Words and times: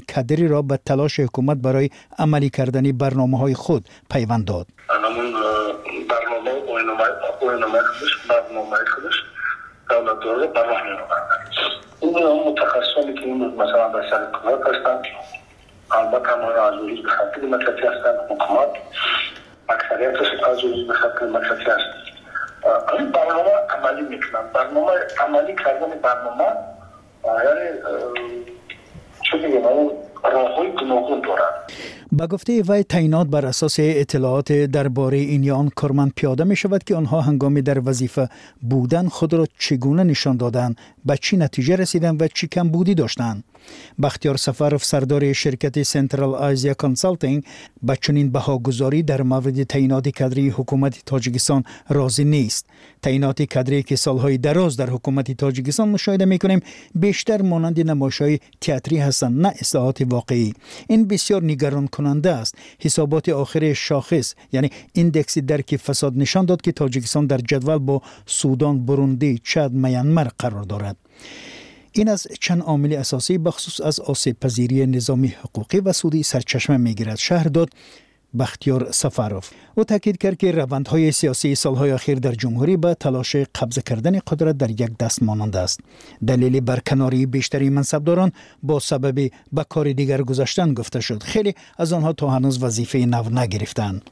کدری 0.00 0.48
را 0.48 0.62
به 0.62 0.76
تلاش 0.86 1.20
حکومت 1.20 1.56
برای 1.56 1.90
عملی 2.18 2.50
کردن 2.50 2.92
برنامه 2.92 3.38
های 3.38 3.54
خود 3.54 3.88
پیوند 4.10 4.44
داد. 4.44 4.66
برنامه 4.88 5.28
برنامه 8.28 8.78
خودش 8.94 9.22
دولت 9.88 10.20
داره 10.20 10.46
برنامه 10.46 11.08
این 12.00 12.14
متخصصانی 12.50 13.14
که 13.14 13.20
این 13.20 13.54
مثلا 13.54 13.88
در 13.88 14.10
سر 14.10 14.30
کار 14.32 14.74
هستند 14.74 15.02
البته 15.90 16.28
همه 16.28 16.44
از 16.44 16.74
روی 16.74 17.02
به 17.02 17.08
خط 17.08 17.40
دموکراسی 17.42 17.80
هستند 17.80 18.18
حکومت 18.30 18.68
اکثریتش 19.68 20.26
از 20.50 20.64
روی 20.64 20.84
به 20.84 20.94
دموکراسی 21.20 21.64
هست. 21.64 21.98
این 22.98 23.10
برنامه 23.10 23.50
عملی 23.70 24.02
می‌کنن. 24.02 24.52
برنامه 24.54 24.92
عملی 25.20 25.54
کردن 25.54 25.90
برنامه 26.02 26.44
یعنی 27.24 27.80
چه 29.30 29.38
بگم 29.38 29.62
راه 30.32 30.54
های 30.56 30.72
گناهون 30.72 31.20
دارند 31.20 31.72
به 32.12 32.26
گفته 32.26 32.62
وی 32.62 32.82
تعینات 32.82 33.26
بر 33.26 33.46
اساس 33.46 33.76
اطلاعات 33.78 34.52
درباره 34.52 35.18
این 35.18 35.44
یا 35.44 35.56
آن 35.56 35.68
کارمند 35.68 36.12
پیاده 36.16 36.44
می 36.44 36.56
شود 36.56 36.84
که 36.84 36.94
آنها 36.94 37.20
هنگامی 37.20 37.62
در 37.62 37.88
وظیفه 37.88 38.28
بودن 38.70 39.08
خود 39.08 39.34
را 39.34 39.46
چگونه 39.58 40.04
نشان 40.04 40.36
دادند 40.36 40.76
به 41.04 41.16
چی 41.16 41.36
نتیجه 41.36 41.76
رسیدن 41.76 42.16
و 42.20 42.28
چی 42.34 42.46
کم 42.46 42.68
بودی 42.68 42.94
داشتند. 42.94 43.44
بختیار 44.02 44.36
سفرف 44.36 44.84
سردار 44.84 45.32
شرکت 45.32 45.82
سنترال 45.82 46.34
آزیا 46.34 46.74
کنسالتینگ 46.74 47.44
به 47.82 47.98
چنین 48.00 48.30
بهاگذاری 48.30 49.02
در 49.02 49.22
مورد 49.22 49.62
تعینات 49.62 50.08
کدری 50.08 50.48
حکومت 50.48 51.02
تاجیکستان 51.06 51.64
راضی 51.88 52.24
نیست. 52.24 52.66
تعینات 53.02 53.42
کدری 53.42 53.82
که 53.82 53.96
سالهای 53.96 54.38
دراز 54.38 54.76
در 54.76 54.90
حکومت 54.90 55.32
تاجیکستان 55.32 55.88
مشاهده 55.88 56.24
می‌کنیم 56.24 56.60
بیشتر 56.94 57.42
مانند 57.42 57.90
نمایش‌های 57.90 58.38
تئاتری 58.60 58.98
هستند 58.98 59.40
نه 59.46 59.48
اصلاحات 59.48 60.02
واقعی. 60.10 60.52
این 60.88 61.08
بسیار 61.08 61.44
نگران 61.44 61.88
کننده 61.98 62.30
است. 62.30 62.54
حسابات 62.78 63.28
آخر 63.28 63.72
شاخص 63.72 64.34
یعنی 64.52 64.70
ایندکس 64.92 65.38
درک 65.38 65.76
فساد 65.76 66.12
نشان 66.16 66.44
داد 66.46 66.60
که 66.60 66.72
تاجیکستان 66.72 67.26
در 67.26 67.38
جدول 67.38 67.78
با 67.78 68.02
سودان 68.26 68.86
بروندی 68.86 69.40
چاد 69.44 69.72
میانمار 69.72 70.30
قرار 70.38 70.62
دارد. 70.62 70.96
این 71.92 72.08
از 72.08 72.26
چند 72.40 72.62
عامل 72.62 72.92
اساسی 72.92 73.38
بخصوص 73.38 73.80
از 73.80 74.00
آسیب 74.00 74.36
پذیری 74.40 74.86
نظامی 74.86 75.28
حقوقی 75.28 75.80
و 75.80 75.92
سودی 75.92 76.22
سرچشمه 76.22 76.76
می‌گیرد. 76.76 77.16
شهر 77.16 77.48
داد 77.48 77.70
بختیار 78.38 78.92
سفاروف 78.92 79.50
او 79.74 79.84
تاکید 79.84 80.18
کرد 80.18 80.36
که 80.36 80.52
روندهای 80.52 81.12
سیاسی 81.12 81.54
سالهای 81.54 81.90
اخیر 81.90 82.18
در 82.18 82.32
جمهوری 82.32 82.76
به 82.76 82.94
تلاش 82.94 83.36
قبض 83.36 83.78
کردن 83.78 84.18
قدرت 84.18 84.58
در 84.58 84.70
یک 84.70 84.98
دست 84.98 85.22
مانند 85.22 85.56
است. 85.56 85.80
دلیل 86.26 86.60
برکناری 86.60 87.26
بیشتری 87.26 87.70
منصبداران 87.70 88.32
با 88.62 88.80
سبب 88.80 89.30
به 89.52 89.64
کار 89.68 89.92
دیگر 89.92 90.22
گذاشتن 90.22 90.74
گفته 90.74 91.00
شد. 91.00 91.22
خیلی 91.22 91.54
از 91.78 91.92
آنها 91.92 92.12
تا 92.12 92.30
هنوز 92.30 92.62
وظیفه 92.62 92.98
نو 92.98 93.22
نگرفتند 93.30 94.10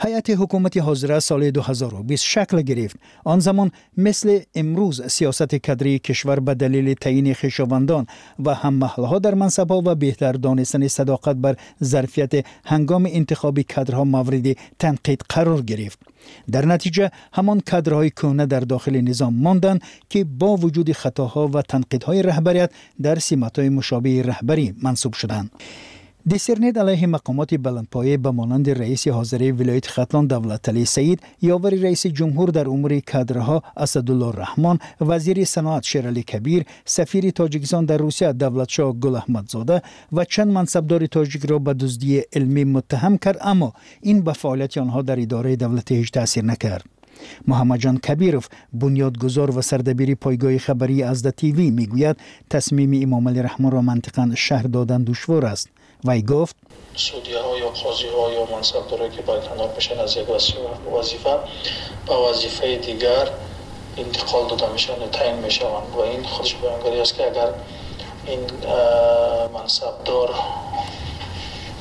هیئت 0.00 0.30
حکومت 0.30 0.76
حاضره 0.76 1.18
سال 1.18 1.50
2020 1.50 2.24
شکل 2.24 2.62
گرفت. 2.62 2.96
آن 3.24 3.40
زمان 3.40 3.70
مثل 3.96 4.40
امروز 4.54 5.02
سیاست 5.06 5.54
کدری 5.54 5.98
کشور 5.98 6.40
به 6.40 6.54
دلیل 6.54 6.94
تعیین 6.94 7.34
خویشاوندان 7.34 8.06
و 8.44 8.54
هم 8.54 8.74
محلها 8.74 9.18
در 9.18 9.34
منصبها 9.34 9.82
و 9.84 9.94
بهتر 9.94 10.32
دانستن 10.32 10.88
صداقت 10.88 11.36
بر 11.36 11.56
ظرفیت 11.84 12.46
هنگام 12.64 13.06
انتخاب 13.10 13.57
کادرها 13.62 14.04
مورد 14.04 14.56
تنقید 14.78 15.22
قرار 15.28 15.62
گرفت. 15.62 15.98
در 16.50 16.66
نتیجه 16.66 17.10
همان 17.32 17.60
کادرهای 17.60 18.10
کهنه 18.10 18.46
در 18.46 18.60
داخل 18.60 19.00
نظام 19.00 19.34
ماندند 19.34 19.82
که 20.08 20.24
با 20.24 20.56
وجود 20.56 20.92
خطاها 20.92 21.48
و 21.48 21.62
تنقیدهای 21.62 22.22
رهبریت 22.22 22.70
در 23.02 23.18
سمت‌های 23.18 23.68
مشابه 23.68 24.22
رهبری 24.22 24.74
منصوب 24.82 25.12
شدند. 25.12 25.50
десернед 26.32 26.76
алайҳи 26.76 27.06
мақомоти 27.16 27.56
баландпоя 27.66 28.18
ба 28.18 28.32
монанди 28.32 28.72
раиси 28.82 29.10
ҳозираи 29.18 29.52
вилояти 29.60 29.88
хатлон 29.96 30.24
давлаталӣ 30.32 30.84
саид 30.96 31.18
ёвари 31.54 31.78
раиси 31.86 32.08
ҷумҳур 32.18 32.48
дар 32.58 32.66
умури 32.74 33.00
кадрҳо 33.12 33.58
асадулло 33.84 34.28
раҳмон 34.42 34.76
вазири 35.08 35.44
саноат 35.54 35.84
шералӣ 35.90 36.22
кабир 36.32 36.62
сафири 36.96 37.30
тоҷикистон 37.40 37.84
дар 37.90 38.00
русия 38.06 38.30
давлатшоҳ 38.42 38.88
гулаҳмадзода 39.04 39.76
ва 40.16 40.24
чанд 40.32 40.50
мансабдори 40.58 41.08
тоҷикро 41.16 41.56
ба 41.66 41.72
дуздии 41.82 42.26
илмӣ 42.38 42.62
муттаҳам 42.74 43.14
кард 43.24 43.38
аммо 43.52 43.70
ин 44.10 44.18
ба 44.26 44.32
фаъолияти 44.40 44.78
онҳо 44.84 45.00
дар 45.08 45.18
идораи 45.26 45.60
давлатӣ 45.62 45.92
ҳеҷ 46.00 46.10
таъсир 46.16 46.44
накард. 46.52 46.84
Муҳаммадҷон 47.50 47.96
кабиров 48.06 48.44
бунёдгузор 48.80 49.48
ва 49.56 49.62
сардабири 49.70 50.14
пойгоҳи 50.24 50.64
хабарии 50.66 51.06
азда 51.12 51.30
тв 51.40 51.58
мегӯяд 51.78 52.16
тасмими 52.52 52.98
имомалӣ 53.06 53.40
раҳмонро 53.48 53.80
мантиқан 53.90 54.28
шаҳр 54.44 54.66
додан 54.76 55.02
душвор 55.10 55.44
аст 55.54 55.68
وی 56.04 56.22
گفت 56.22 56.56
سودیه 56.96 57.38
ها 57.38 57.58
یا 57.58 57.68
قاضی 57.68 58.06
ها 58.08 58.32
یا 58.32 58.44
منصبدارایی 58.44 59.10
که 59.10 59.22
باید 59.22 59.44
کنار 59.44 59.74
میشن 59.74 60.00
از 60.00 60.16
یک 60.16 60.26
وظیفه 60.92 61.38
به 62.06 62.14
وظیفه 62.14 62.76
دیگر 62.76 63.28
انتقال 63.96 64.48
داده 64.48 64.72
میشن 64.72 65.10
تعیین 65.12 65.36
می‌شوند. 65.36 65.96
و 65.96 66.00
این 66.00 66.24
خودش 66.24 66.54
بیانگاری 66.54 67.00
است 67.00 67.14
که 67.14 67.26
اگر 67.26 67.52
این 68.26 68.40
منصبدار 69.54 70.34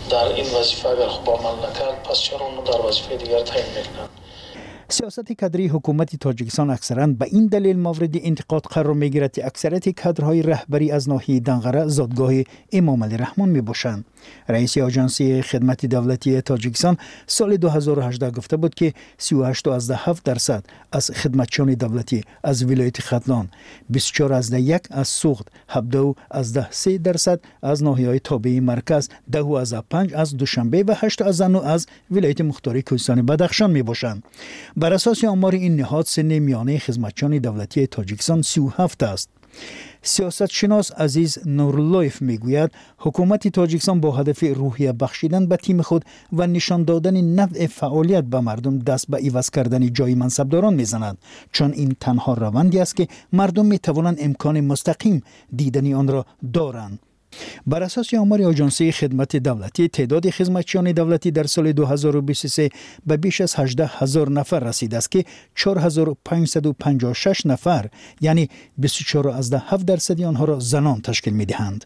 در 0.10 0.24
این 0.24 0.54
وظیفه 0.54 0.90
اگر 0.90 1.08
خوب 1.08 1.30
عمل 1.30 1.70
نکرد 1.70 2.04
پس 2.04 2.20
چرا 2.20 2.40
اونو 2.40 2.62
در 2.62 2.82
وظیفه 2.82 3.16
دیگر 3.16 3.42
تعیین 3.42 3.68
می‌کنند 3.68 4.10
سیاست 4.90 5.32
کادری 5.32 5.68
حکومت 5.68 6.16
تاجیکستان 6.16 6.70
اکثرا 6.70 7.08
به 7.08 7.26
این 7.26 7.48
دلیل 7.48 7.78
مورد 7.78 8.10
انتقاد 8.14 8.64
قرار 8.64 8.94
می 8.94 9.10
گیرد 9.10 9.32
که 9.32 9.46
اکثریت 9.46 10.02
کادرهای 10.02 10.42
رهبری 10.42 10.92
از 10.92 11.10
ناحیه 11.10 11.40
دنغره 11.40 11.88
زادگاه 11.88 12.32
امام 12.72 13.04
علی 13.04 13.18
رحمان 13.18 13.50
می 13.50 13.62
باشند 13.62 14.06
رئیس 14.50 14.78
آژانسی 14.78 15.42
خدمت 15.42 15.86
دولتی 15.86 16.42
تاجیکستان 16.42 16.98
سال 17.28 17.58
2018 17.58 18.32
گفته 18.32 18.58
بود 18.58 18.76
که 18.76 18.94
38.7 19.22 20.22
درصد 20.24 20.66
از 20.92 21.12
خدمتچیان 21.12 21.74
دولتی 21.74 22.24
از 22.44 22.64
ولایت 22.64 23.02
ختلان 23.02 23.50
24 23.90 24.34
از 24.34 24.54
یک 24.54 24.82
از 24.92 25.08
سوخت 25.08 25.48
17 25.70 26.14
از 26.32 26.60
3 26.70 26.98
درصد 26.98 27.40
از 27.62 27.84
ناحیه 27.84 28.22
های 28.30 28.60
مرکز 28.60 29.10
10 29.32 29.46
از 29.46 29.74
5 29.90 30.14
از 30.14 30.38
دوشنبه 30.38 30.84
و 30.88 30.94
8 30.98 31.22
از 31.22 31.42
9 31.42 31.66
از 31.66 31.88
ولایت 32.12 32.42
مختاری 32.42 32.82
کوهستان 32.82 33.26
بدخشان 33.26 33.72
می 33.72 33.84
باشند 33.84 34.24
بر 34.78 34.94
اساس 34.94 35.24
آمار 35.24 35.56
این 35.56 35.76
نهاد 35.76 36.06
سن 36.06 36.40
میانه 36.40 36.78
خدمتچیان 36.78 37.38
دولتی 37.38 37.88
تاجیکستان 37.88 38.42
37 38.42 39.04
است. 39.04 39.30
سیاست 40.02 40.46
شناس 40.46 40.92
عزیز 40.92 41.38
نورلویف 41.46 42.22
می‌گوید 42.22 42.72
حکومت 42.98 43.48
تاجیکستان 43.48 44.02
با 44.02 44.12
هدف 44.12 44.44
روحیه 44.44 44.92
بخشیدن 44.94 45.46
به 45.46 45.58
تیم 45.58 45.82
خود 45.82 46.06
و 46.34 46.48
نشان 46.48 46.84
دادن 46.84 47.22
نوع 47.22 47.68
فعالیت 47.68 48.24
به 48.24 48.40
مردم 48.40 48.80
دست 48.80 49.08
به 49.10 49.18
ایواز 49.18 49.50
کردن 49.50 49.94
جای 49.94 50.16
منصبداران 50.16 50.74
می‌زند. 50.74 51.18
چون 51.52 51.72
این 51.72 51.96
تنها 52.00 52.34
روندی 52.34 52.80
است 52.80 52.96
که 52.96 53.08
مردم 53.34 53.66
می 53.66 53.80
توانند 53.80 54.18
امکان 54.20 54.62
مستقیم 54.62 55.24
دیدنی 55.56 55.94
آن 55.94 56.08
را 56.08 56.26
دارند. 56.54 57.00
بر 57.68 57.84
اساس 57.84 58.14
آمار 58.14 58.42
آژانسی 58.42 58.92
خدمت 58.92 59.36
دولتی 59.36 59.88
تعداد 59.88 60.30
خدمتچیان 60.30 60.92
دولتی 60.92 61.32
در 61.32 61.44
سال 61.44 61.72
2023 61.72 62.70
به 63.06 63.18
بیش 63.18 63.42
از 63.42 63.56
18 63.56 63.92
هزار 63.94 64.30
نفر 64.30 64.60
رسیده 64.60 64.98
است 64.98 65.12
که 65.12 65.26
4556 65.56 67.46
نفر 67.46 67.90
یعنی 68.22 68.50
24 68.78 69.30
از 69.30 69.54
7 69.54 69.86
درصد 69.86 70.22
آنها 70.22 70.46
را 70.46 70.60
زنان 70.60 71.02
تشکیل 71.02 71.34
می 71.34 71.46
دهند. 71.46 71.86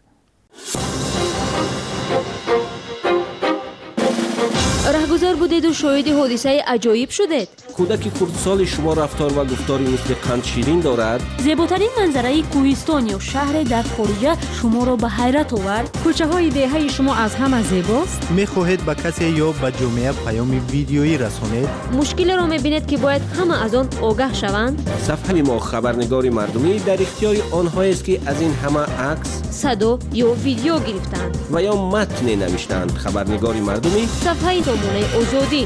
بودید 5.42 5.64
و 5.64 5.72
شاهد 5.72 6.08
حادثه 6.08 6.62
عجایب 6.66 7.10
شدید. 7.10 7.48
کودک 7.76 8.00
کردسال 8.20 8.64
شما 8.64 8.92
رفتار 8.92 9.38
و 9.38 9.44
گفتاری 9.44 9.84
مثل 9.84 10.14
قند 10.14 10.44
شیرین 10.44 10.80
دارد؟ 10.80 11.20
زیباترین 11.38 11.88
منظره 11.98 12.42
کوهستان 12.42 13.06
یا 13.06 13.18
شهر 13.18 13.62
در 13.62 13.82
خارجه 13.82 14.36
شما 14.60 14.84
را 14.84 14.96
به 14.96 15.08
حیرت 15.08 15.52
آورد. 15.52 15.96
کوچه 16.04 16.26
های 16.26 16.50
دهه 16.50 16.88
شما 16.88 17.14
از 17.14 17.34
همه 17.34 17.62
زیباست. 17.62 18.30
می‌خواهید 18.30 18.84
به 18.84 18.94
کسی 18.94 19.28
یا 19.28 19.52
به 19.52 19.72
جامعه 19.80 20.12
پیام 20.12 20.66
ویدیویی 20.70 21.18
رسانید؟ 21.18 21.68
مشکل 21.92 22.36
را 22.36 22.46
می‌بینید 22.46 22.86
که 22.86 22.96
باید 22.96 23.22
همه 23.38 23.64
از 23.64 23.74
آن 23.74 23.88
آگاه 24.02 24.34
شوند. 24.34 24.90
صفحه 25.06 25.42
ما 25.42 25.58
خبرنگاری 25.58 26.30
مردمی 26.30 26.78
در 26.78 27.02
اختیار 27.02 27.36
آنها 27.50 27.82
است 27.82 28.04
که 28.04 28.20
از 28.26 28.40
این 28.40 28.54
همه 28.54 28.80
عکس 28.80 29.42
صدا 29.50 29.98
یا 30.12 30.32
ویدیو 30.32 30.78
گرفتند. 30.78 31.38
و 31.52 31.62
یا 31.62 31.76
متن 31.76 32.26
نوشتند. 32.34 32.92
خبرنگاری 32.92 33.60
مردمی 33.60 34.08
صفحه 34.24 34.52
نمونه 34.52 35.16
озодӣ 35.32 35.62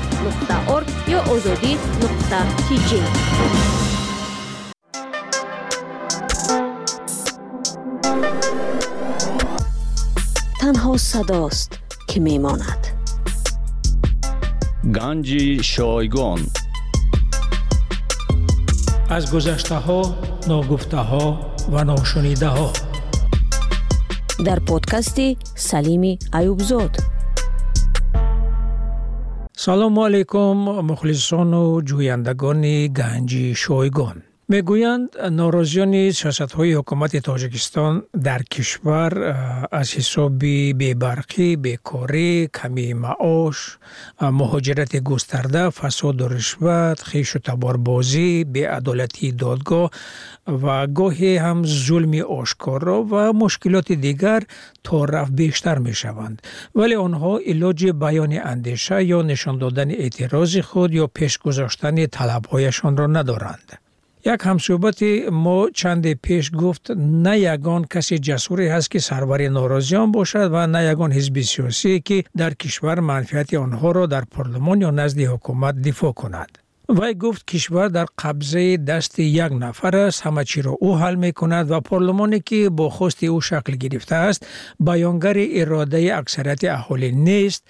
орг 0.76 0.88
ё 1.16 1.20
озодӣ 1.34 1.72
тиҷ 2.66 2.90
танҳо 10.60 10.92
садост 11.10 11.70
ки 12.08 12.18
мемонад. 12.26 12.82
Ганҷи 14.96 15.46
шойгон. 15.72 16.40
Аз 19.16 19.24
гузаштаҳо 19.32 20.00
ногуфтаҳо 20.50 21.26
ва 21.72 21.82
ношунидаҳо 21.90 22.68
дар 24.46 24.58
подкасти 24.70 25.28
салими 25.68 26.12
аюбзод 26.38 26.94
салому 29.66 30.04
алайкум 30.06 30.58
мухлисону 30.88 31.82
ҷӯяндагони 31.88 32.76
ганҷи 32.98 33.46
шойгон 33.62 34.18
мегӯянд 34.52 35.10
норозиёни 35.38 36.04
сиёсатҳои 36.18 36.76
ҳукумати 36.78 37.18
тоҷикистон 37.28 37.94
дар 38.26 38.42
кишвар 38.52 39.12
аз 39.80 39.88
ҳисоби 39.98 40.56
бебарқӣ 40.80 41.48
бекорӣ 41.64 42.30
камии 42.58 42.94
маош 43.04 43.58
муҳоҷирати 44.40 44.98
густарда 45.10 45.64
фасоду 45.80 46.24
ришват 46.36 46.98
хишу 47.10 47.38
таборбозӣ 47.48 48.30
беадолатии 48.54 49.36
додгоҳ 49.42 49.86
ва 50.62 50.76
гоҳе 50.98 51.32
ҳам 51.44 51.58
зулми 51.84 52.22
ошкоро 52.40 52.98
ва 53.12 53.24
мушкилоти 53.42 53.94
дигар 54.06 54.42
то 54.86 54.96
рафт 55.12 55.32
бештар 55.42 55.76
мешаванд. 55.88 56.36
Вале 56.78 56.96
онҳо 57.06 57.32
илоҷи 57.52 57.90
баёни 58.02 58.38
андеша 58.52 58.98
ё 59.16 59.18
нишон 59.30 59.56
додани 59.62 59.94
эътирози 60.04 60.60
худ 60.68 60.90
ё 61.02 61.06
пешгузоштани 61.18 62.04
талабҳояшонро 62.16 63.06
надоранд 63.18 63.68
як 64.34 64.40
ҳамсӯҳбати 64.48 65.10
мо 65.44 65.58
чанде 65.78 66.12
пеш 66.24 66.44
гуфт 66.60 66.84
на 67.24 67.34
ягон 67.54 67.82
касе 67.92 68.16
ҷасуре 68.26 68.66
ҳаст 68.74 68.88
ки 68.92 68.98
сарвари 69.08 69.48
норозиён 69.56 70.08
бошад 70.18 70.48
ва 70.54 70.62
на 70.74 70.80
ягон 70.92 71.10
ҳизби 71.18 71.42
сиёсие 71.52 71.98
ки 72.06 72.18
дар 72.40 72.52
кишвар 72.62 72.98
манфиати 73.10 73.56
онҳоро 73.66 74.04
дар 74.14 74.24
парлумон 74.34 74.78
ё 74.88 74.90
назди 75.00 75.24
ҳукумат 75.32 75.74
дифоъ 75.86 76.12
кунад. 76.20 76.50
Вай 76.88 77.14
гуфт 77.14 77.42
кишвар 77.50 77.88
дар 77.90 78.06
қабзаи 78.22 78.76
дасти 78.78 79.22
як 79.44 79.52
нафар 79.64 79.94
аст 80.06 80.22
ҳама 80.24 80.42
чиро 80.50 80.72
ӯ 80.88 80.90
ҳал 81.00 81.14
мекунад 81.26 81.66
ва 81.72 81.80
парлумоне 81.88 82.38
ки 82.48 82.68
бо 82.78 82.86
хости 82.96 83.26
ӯ 83.36 83.38
шакл 83.48 83.74
гирифтааст 83.82 84.40
баёнгари 84.86 85.44
иродаи 85.60 86.10
аксарияти 86.20 86.66
аҳолӣ 86.78 87.08
нест 87.26 87.62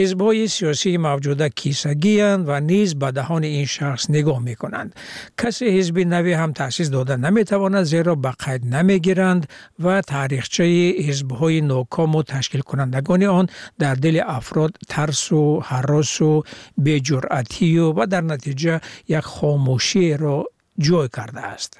ҳизбҳои 0.00 0.46
сиёсии 0.56 1.02
мавҷуда 1.08 1.46
кисагиянд 1.60 2.42
ва 2.48 2.58
низ 2.70 2.90
ба 3.00 3.08
таҳони 3.18 3.48
ин 3.60 3.66
шахс 3.76 4.04
нигоҳ 4.14 4.38
мекунанд. 4.48 4.90
Касе 5.40 5.66
ҳизби 5.76 6.02
наве 6.14 6.32
ҳам 6.40 6.52
таъсис 6.60 6.88
дода 6.96 7.14
наметавонад 7.26 7.84
зеро 7.94 8.14
ба 8.24 8.32
қайд 8.44 8.62
намегиранд 8.74 9.42
ва 9.84 9.96
таърихчаи 10.12 10.84
ҳизбҳои 11.06 11.60
нокому 11.72 12.20
ташкилкунандагони 12.32 13.26
он 13.38 13.46
дар 13.82 13.96
дили 14.04 14.20
афрод 14.38 14.72
тарсу 14.94 15.42
ҳаросу 15.70 16.32
беҷуръатию 16.86 17.86
ва 17.96 18.04
дар 18.12 18.24
натиҷа 18.32 18.74
як 19.18 19.26
хомӯшиеро 19.34 20.38
ҷой 20.86 21.08
кардааст 21.16 21.72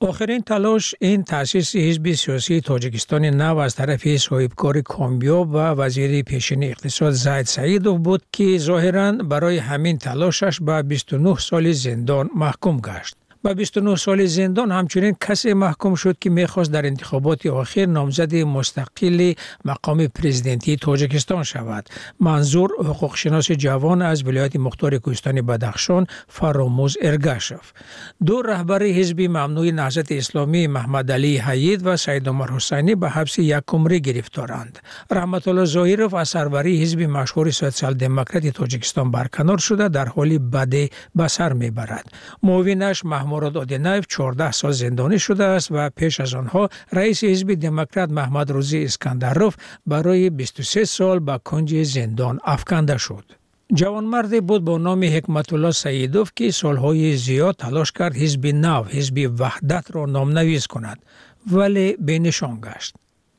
آخرین 0.00 0.40
تلاش 0.40 0.94
این 1.00 1.22
تأسیس 1.22 1.76
حزب 1.76 2.12
سیاسی 2.12 2.60
تاجیکستان 2.60 3.24
نو 3.24 3.56
از 3.56 3.74
طرف 3.74 4.16
صاحبکار 4.16 4.80
کامیاب 4.80 5.54
و 5.54 5.56
وزیر 5.56 6.22
پیشین 6.22 6.64
اقتصاد 6.64 7.12
زید 7.12 7.42
سعیدو 7.42 7.98
بود 7.98 8.22
که 8.32 8.58
ظاهرا 8.58 9.12
برای 9.12 9.58
همین 9.58 9.98
تلاشش 9.98 10.60
به 10.60 10.82
29 10.82 11.34
سال 11.36 11.72
زندان 11.72 12.30
محکوم 12.36 12.80
گشت. 12.80 13.16
Ба 13.42 13.54
29 13.54 13.96
соли 13.96 14.26
зиндон 14.26 14.70
ҳамчунин 14.70 15.14
касе 15.26 15.54
маҳкум 15.54 15.94
шуд 15.96 16.16
ки 16.22 16.28
мехост 16.28 16.70
дар 16.70 16.84
интихоботи 16.86 17.48
охир 17.48 17.86
номзади 17.86 18.40
мустақили 18.56 19.36
мақоми 19.64 20.08
президентии 20.08 20.76
тоҷикистон 20.76 21.42
шавад. 21.44 21.84
Манзур 22.18 22.70
ҳуқуқшиноси 22.86 23.54
ҷавон 23.64 24.02
аз 24.02 24.18
вилояти 24.26 24.58
мухтори 24.66 24.98
кӯҳистони 25.04 25.42
бадахшон 25.50 26.04
фаромӯз 26.36 26.92
эргашев. 27.08 27.64
Ду 28.26 28.42
раҳбари 28.50 28.90
ҳизби 28.98 29.26
мамнӯи 29.38 29.72
наҳзати 29.80 30.14
исломӣ 30.22 30.62
маҳмадалии 30.76 31.42
ҳаид 31.46 31.80
ва 31.86 31.94
саидомар 32.04 32.48
ҳусайнӣ 32.56 32.92
ба 33.02 33.08
ҳабси 33.16 33.40
якумрӣ 33.58 33.98
гирифторанд. 34.08 34.74
Раҳматулло 35.16 35.64
зоҳиров 35.76 36.12
аз 36.22 36.28
сарварии 36.34 36.80
ҳизби 36.82 37.06
машҳури 37.18 37.52
социал-демократи 37.62 38.50
тоҷикистон 38.60 39.06
барканор 39.16 39.58
шуда 39.68 39.86
дар 39.96 40.08
ҳоли 40.16 40.38
баде 40.54 40.84
ба 41.18 41.26
сар 41.36 41.52
мебарад. 41.62 42.06
Муовинаш 42.42 42.98
маҳмурод 43.28 43.56
одинаев 43.64 44.04
14 44.06 44.52
сол 44.60 44.72
зиндонӣ 44.82 45.18
шудааст 45.26 45.68
ва 45.74 45.84
пеш 45.98 46.14
аз 46.24 46.32
онҳо 46.40 46.62
раиси 46.96 47.26
ҳизби 47.32 47.54
демократ 47.66 48.10
маҳмадрӯзӣ 48.18 48.78
искандаров 48.88 49.52
барои 49.92 50.28
23 50.30 50.96
сол 50.96 51.18
ба 51.28 51.36
кунҷи 51.48 51.84
зиндон 51.94 52.34
афканда 52.54 52.96
шуд. 53.04 53.26
Ҷавонмарде 53.78 54.38
буд 54.48 54.62
бо 54.68 54.74
номи 54.88 55.08
ҳикматулло 55.16 55.70
саидов 55.82 56.26
ки 56.36 56.46
солҳои 56.62 57.10
зиёд 57.26 57.54
талош 57.64 57.88
кард 57.98 58.14
ҳизби 58.22 58.50
нав 58.66 58.82
ҳизби 58.96 59.24
ваҳдатро 59.40 60.02
номнавис 60.16 60.64
кунад 60.72 60.98
вале 61.54 61.86
бенишон 62.08 62.54
гашт 62.66 62.92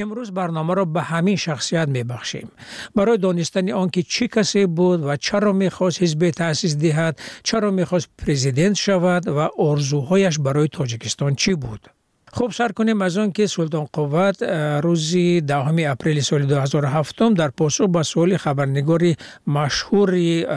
امروز 0.00 0.30
برنامه 0.30 0.74
را 0.74 0.84
به 0.84 1.02
همین 1.02 1.36
شخصیت 1.36 1.88
می 1.88 2.04
بخشیم. 2.04 2.48
برای 2.94 3.18
دانستن 3.18 3.70
آنکه 3.70 4.02
چی 4.02 4.28
کسی 4.28 4.66
بود 4.66 5.04
و 5.04 5.16
چرا 5.16 5.52
می 5.52 5.70
خواست 5.70 6.02
حزب 6.02 6.30
تأسیس 6.30 6.76
دهد 6.76 7.18
چرا 7.42 7.70
می 7.70 7.84
خواست 7.84 8.08
پریزیدنت 8.18 8.74
شود 8.74 9.28
و 9.28 9.48
ارزوهایش 9.58 10.38
برای 10.38 10.68
تاجیکستان 10.68 11.34
چی 11.34 11.54
بود 11.54 11.90
خوب 12.32 12.52
سر 12.52 12.68
کنیم 12.68 13.02
از 13.02 13.18
آن 13.18 13.32
که 13.32 13.46
سلطان 13.46 13.86
قوت 13.92 14.42
روزی 14.82 15.40
دهم 15.40 15.76
اپریل 15.78 16.20
سال 16.20 16.46
2007 16.46 17.18
در 17.18 17.48
پاسخ 17.48 17.84
به 17.84 18.02
سوال 18.02 18.36
خبرنگاری 18.36 19.16
مشهور 19.46 20.10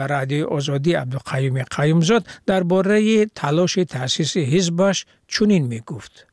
رادیو 0.06 0.46
آزادی 0.46 0.92
عبدالقیوم 0.92 1.62
قیومزاد 1.62 2.26
درباره 2.46 3.26
تلاش 3.26 3.74
تأسیس 3.74 4.36
حزبش 4.36 5.06
چنین 5.28 5.66
می 5.66 5.80
گفت 5.86 6.26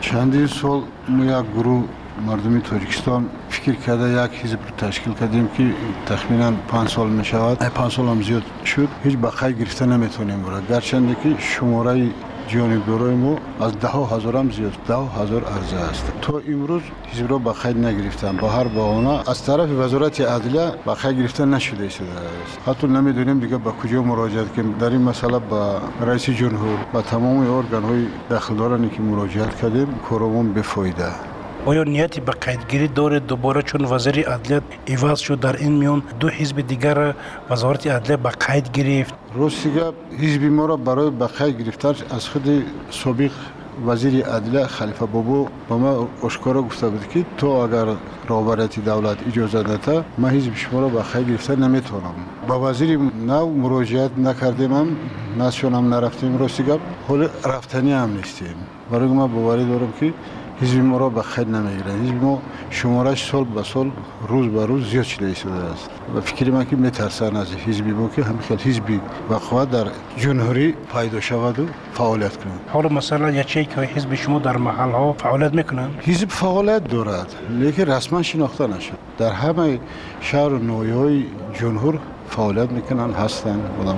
چندین 0.00 0.46
سال 0.46 0.82
ما 1.08 1.24
یک 1.24 1.46
گروه 1.54 1.88
مردمی 2.26 2.60
ترکستان 2.60 3.26
فکر 3.48 3.72
کرده 3.72 4.24
یک 4.24 4.44
حزب 4.44 4.58
رو 4.68 4.88
تشکیل 4.88 5.12
کردیم 5.12 5.48
که 5.56 5.74
تخمینا 6.06 6.52
5 6.68 6.88
سال 6.88 7.08
می 7.08 7.24
شود 7.24 7.58
5 7.58 7.92
سال 7.92 8.06
هم 8.06 8.22
زیاد 8.22 8.42
شد. 8.64 8.88
هیچ 9.04 9.16
بقای 9.16 9.54
گرفته 9.54 9.86
نمی‌تونیم 9.86 10.42
برای. 10.42 10.62
گرچند 10.70 11.16
که 11.22 11.34
شماره 11.38 12.08
جانبدارای 12.48 13.14
ما 13.14 13.36
از 13.60 13.78
ده 13.78 13.88
هزار 13.88 14.36
هم 14.36 14.50
زیاد 14.50 14.72
ده 14.88 14.94
هزار 14.94 15.44
عرضه 15.44 15.76
است. 15.76 16.12
تا 16.22 16.40
امروز 16.48 16.82
حزب 17.12 17.30
را 17.30 17.38
به 17.38 17.52
خیر 17.52 17.76
نگرفتن 17.76 18.36
با 18.36 18.48
هر 18.48 18.64
بهانه 18.64 19.30
از 19.30 19.44
طرف 19.44 19.70
وزارت 19.70 20.20
عدلیه 20.20 20.72
به 20.86 20.94
خیر 20.94 21.12
گرفته 21.12 21.44
نشده 21.44 21.84
است. 21.84 21.98
حتی 22.66 22.86
نمی‌دونیم 22.86 23.40
دیگه 23.40 23.58
به 23.58 23.70
کجا 23.70 24.02
مراجعه 24.02 24.44
کنیم. 24.44 24.72
در 24.78 24.90
این 24.90 25.02
مسئله 25.02 25.38
به 25.38 26.06
رئیس 26.06 26.30
جمهور 26.30 26.78
به 26.92 27.02
تمام 27.02 27.56
ارگان 27.56 27.82
های 27.82 28.06
دخلدارانی 28.30 28.88
که 28.88 29.02
مراجعه 29.02 29.46
کردیم 29.62 29.86
کارمون 30.10 30.52
بفایده. 30.52 31.31
آیا 31.66 31.84
نیتی 31.84 32.20
به 32.20 32.32
قیدگیری 32.32 32.88
داره 32.88 33.20
دوباره 33.20 33.62
چون 33.62 33.84
وزیر 33.84 34.28
عدلیت 34.28 34.62
عوض 34.88 35.18
شد 35.18 35.40
در 35.40 35.56
این 35.56 35.72
میان 35.72 36.02
دو 36.20 36.28
حزب 36.28 36.60
دیگر 36.60 37.14
وزارت 37.50 37.86
عدلیت 37.86 38.18
به 38.18 38.28
قید 38.28 38.70
گرفت؟ 38.72 39.14
روسیه 39.34 39.72
گپ 39.72 39.94
حزب 40.18 40.42
ما 40.44 40.66
را 40.66 40.76
برای 40.76 41.10
به 41.10 41.26
قید 41.26 41.62
گرفتن 41.62 41.94
از 42.10 42.28
خود 42.28 42.64
سابق 42.90 43.30
وزیر 43.86 44.24
عدلیت 44.26 44.66
خلیفه 44.66 45.06
بابو 45.06 45.48
به 45.68 45.74
ما 45.74 46.08
آشکارا 46.22 46.62
گفته 46.62 46.88
بود 46.88 47.08
که 47.08 47.24
تو 47.38 47.46
اگر 47.46 47.86
رابرتی 48.28 48.80
دولت 48.80 49.16
اجازه 49.26 49.58
نده 49.58 50.04
ما 50.18 50.28
حزب 50.28 50.54
شما 50.54 50.80
را 50.80 50.88
به 50.88 51.02
خیر 51.02 51.22
گرفته 51.22 51.56
نمی‌تونم. 51.56 52.14
با 52.48 52.60
وزیر 52.60 52.98
نو 53.26 53.54
مراجعه 53.54 54.10
نکردیم 54.18 54.72
هم 54.72 54.96
نشونم 55.38 55.94
نرفتیم 55.94 56.38
روسیه 56.38 56.66
گپ 56.66 56.80
حال 57.08 57.28
رفتنی 57.44 57.92
هم 57.92 58.16
نیستیم. 58.16 58.54
برای 58.90 59.08
ما 59.08 59.26
باوری 59.26 59.64
دارم 59.66 59.92
که 60.00 60.12
حزب 60.60 60.78
ما 60.78 60.98
را 60.98 61.08
به 61.08 61.22
خیر 61.22 61.46
نمی‌گیرند 61.46 62.06
حزب 62.06 62.22
ما 62.22 62.42
شمارش 62.70 63.30
سال 63.30 63.44
به 63.44 63.62
سال 63.62 63.90
روز 64.28 64.46
به 64.46 64.66
روز 64.66 64.90
زیاد 64.90 65.04
شده 65.04 65.26
ایستاده 65.26 65.64
است. 65.64 65.90
و 66.16 66.20
فکر 66.20 66.50
من 66.50 66.64
که 66.64 66.76
میترسند 66.76 67.36
از 67.36 67.54
حزب 67.54 67.86
ما 67.86 68.08
که 68.08 68.22
همخیل 68.24 68.58
حزب 68.58 68.82
خواهد 69.38 69.70
در 69.70 69.86
جنوری 70.16 70.74
پیدا 70.94 71.20
شود 71.20 71.58
و 71.58 71.66
فعالیت 71.92 72.36
کنند 72.36 72.60
حالا 72.72 72.88
مثلا 72.88 73.30
یکی 73.30 73.64
که 73.64 73.80
حزب 73.80 74.14
شما 74.14 74.38
در 74.38 74.56
محل 74.56 74.90
ها 74.90 75.12
فعالیت 75.12 75.54
می‌کنند 75.54 75.94
حزب 76.06 76.28
فعالیت 76.28 76.88
دارد 76.88 77.34
لیکن 77.50 77.82
رسما 77.82 78.22
شناخته 78.22 78.66
نشد. 78.66 78.92
در 79.18 79.32
همه 79.32 79.80
شهر 80.20 80.48
و 80.48 80.58
نویای 80.58 81.24
جمهور 81.60 81.98
می‌کنن 82.38 83.12
هستن 83.12 83.60
آدم 83.80 83.96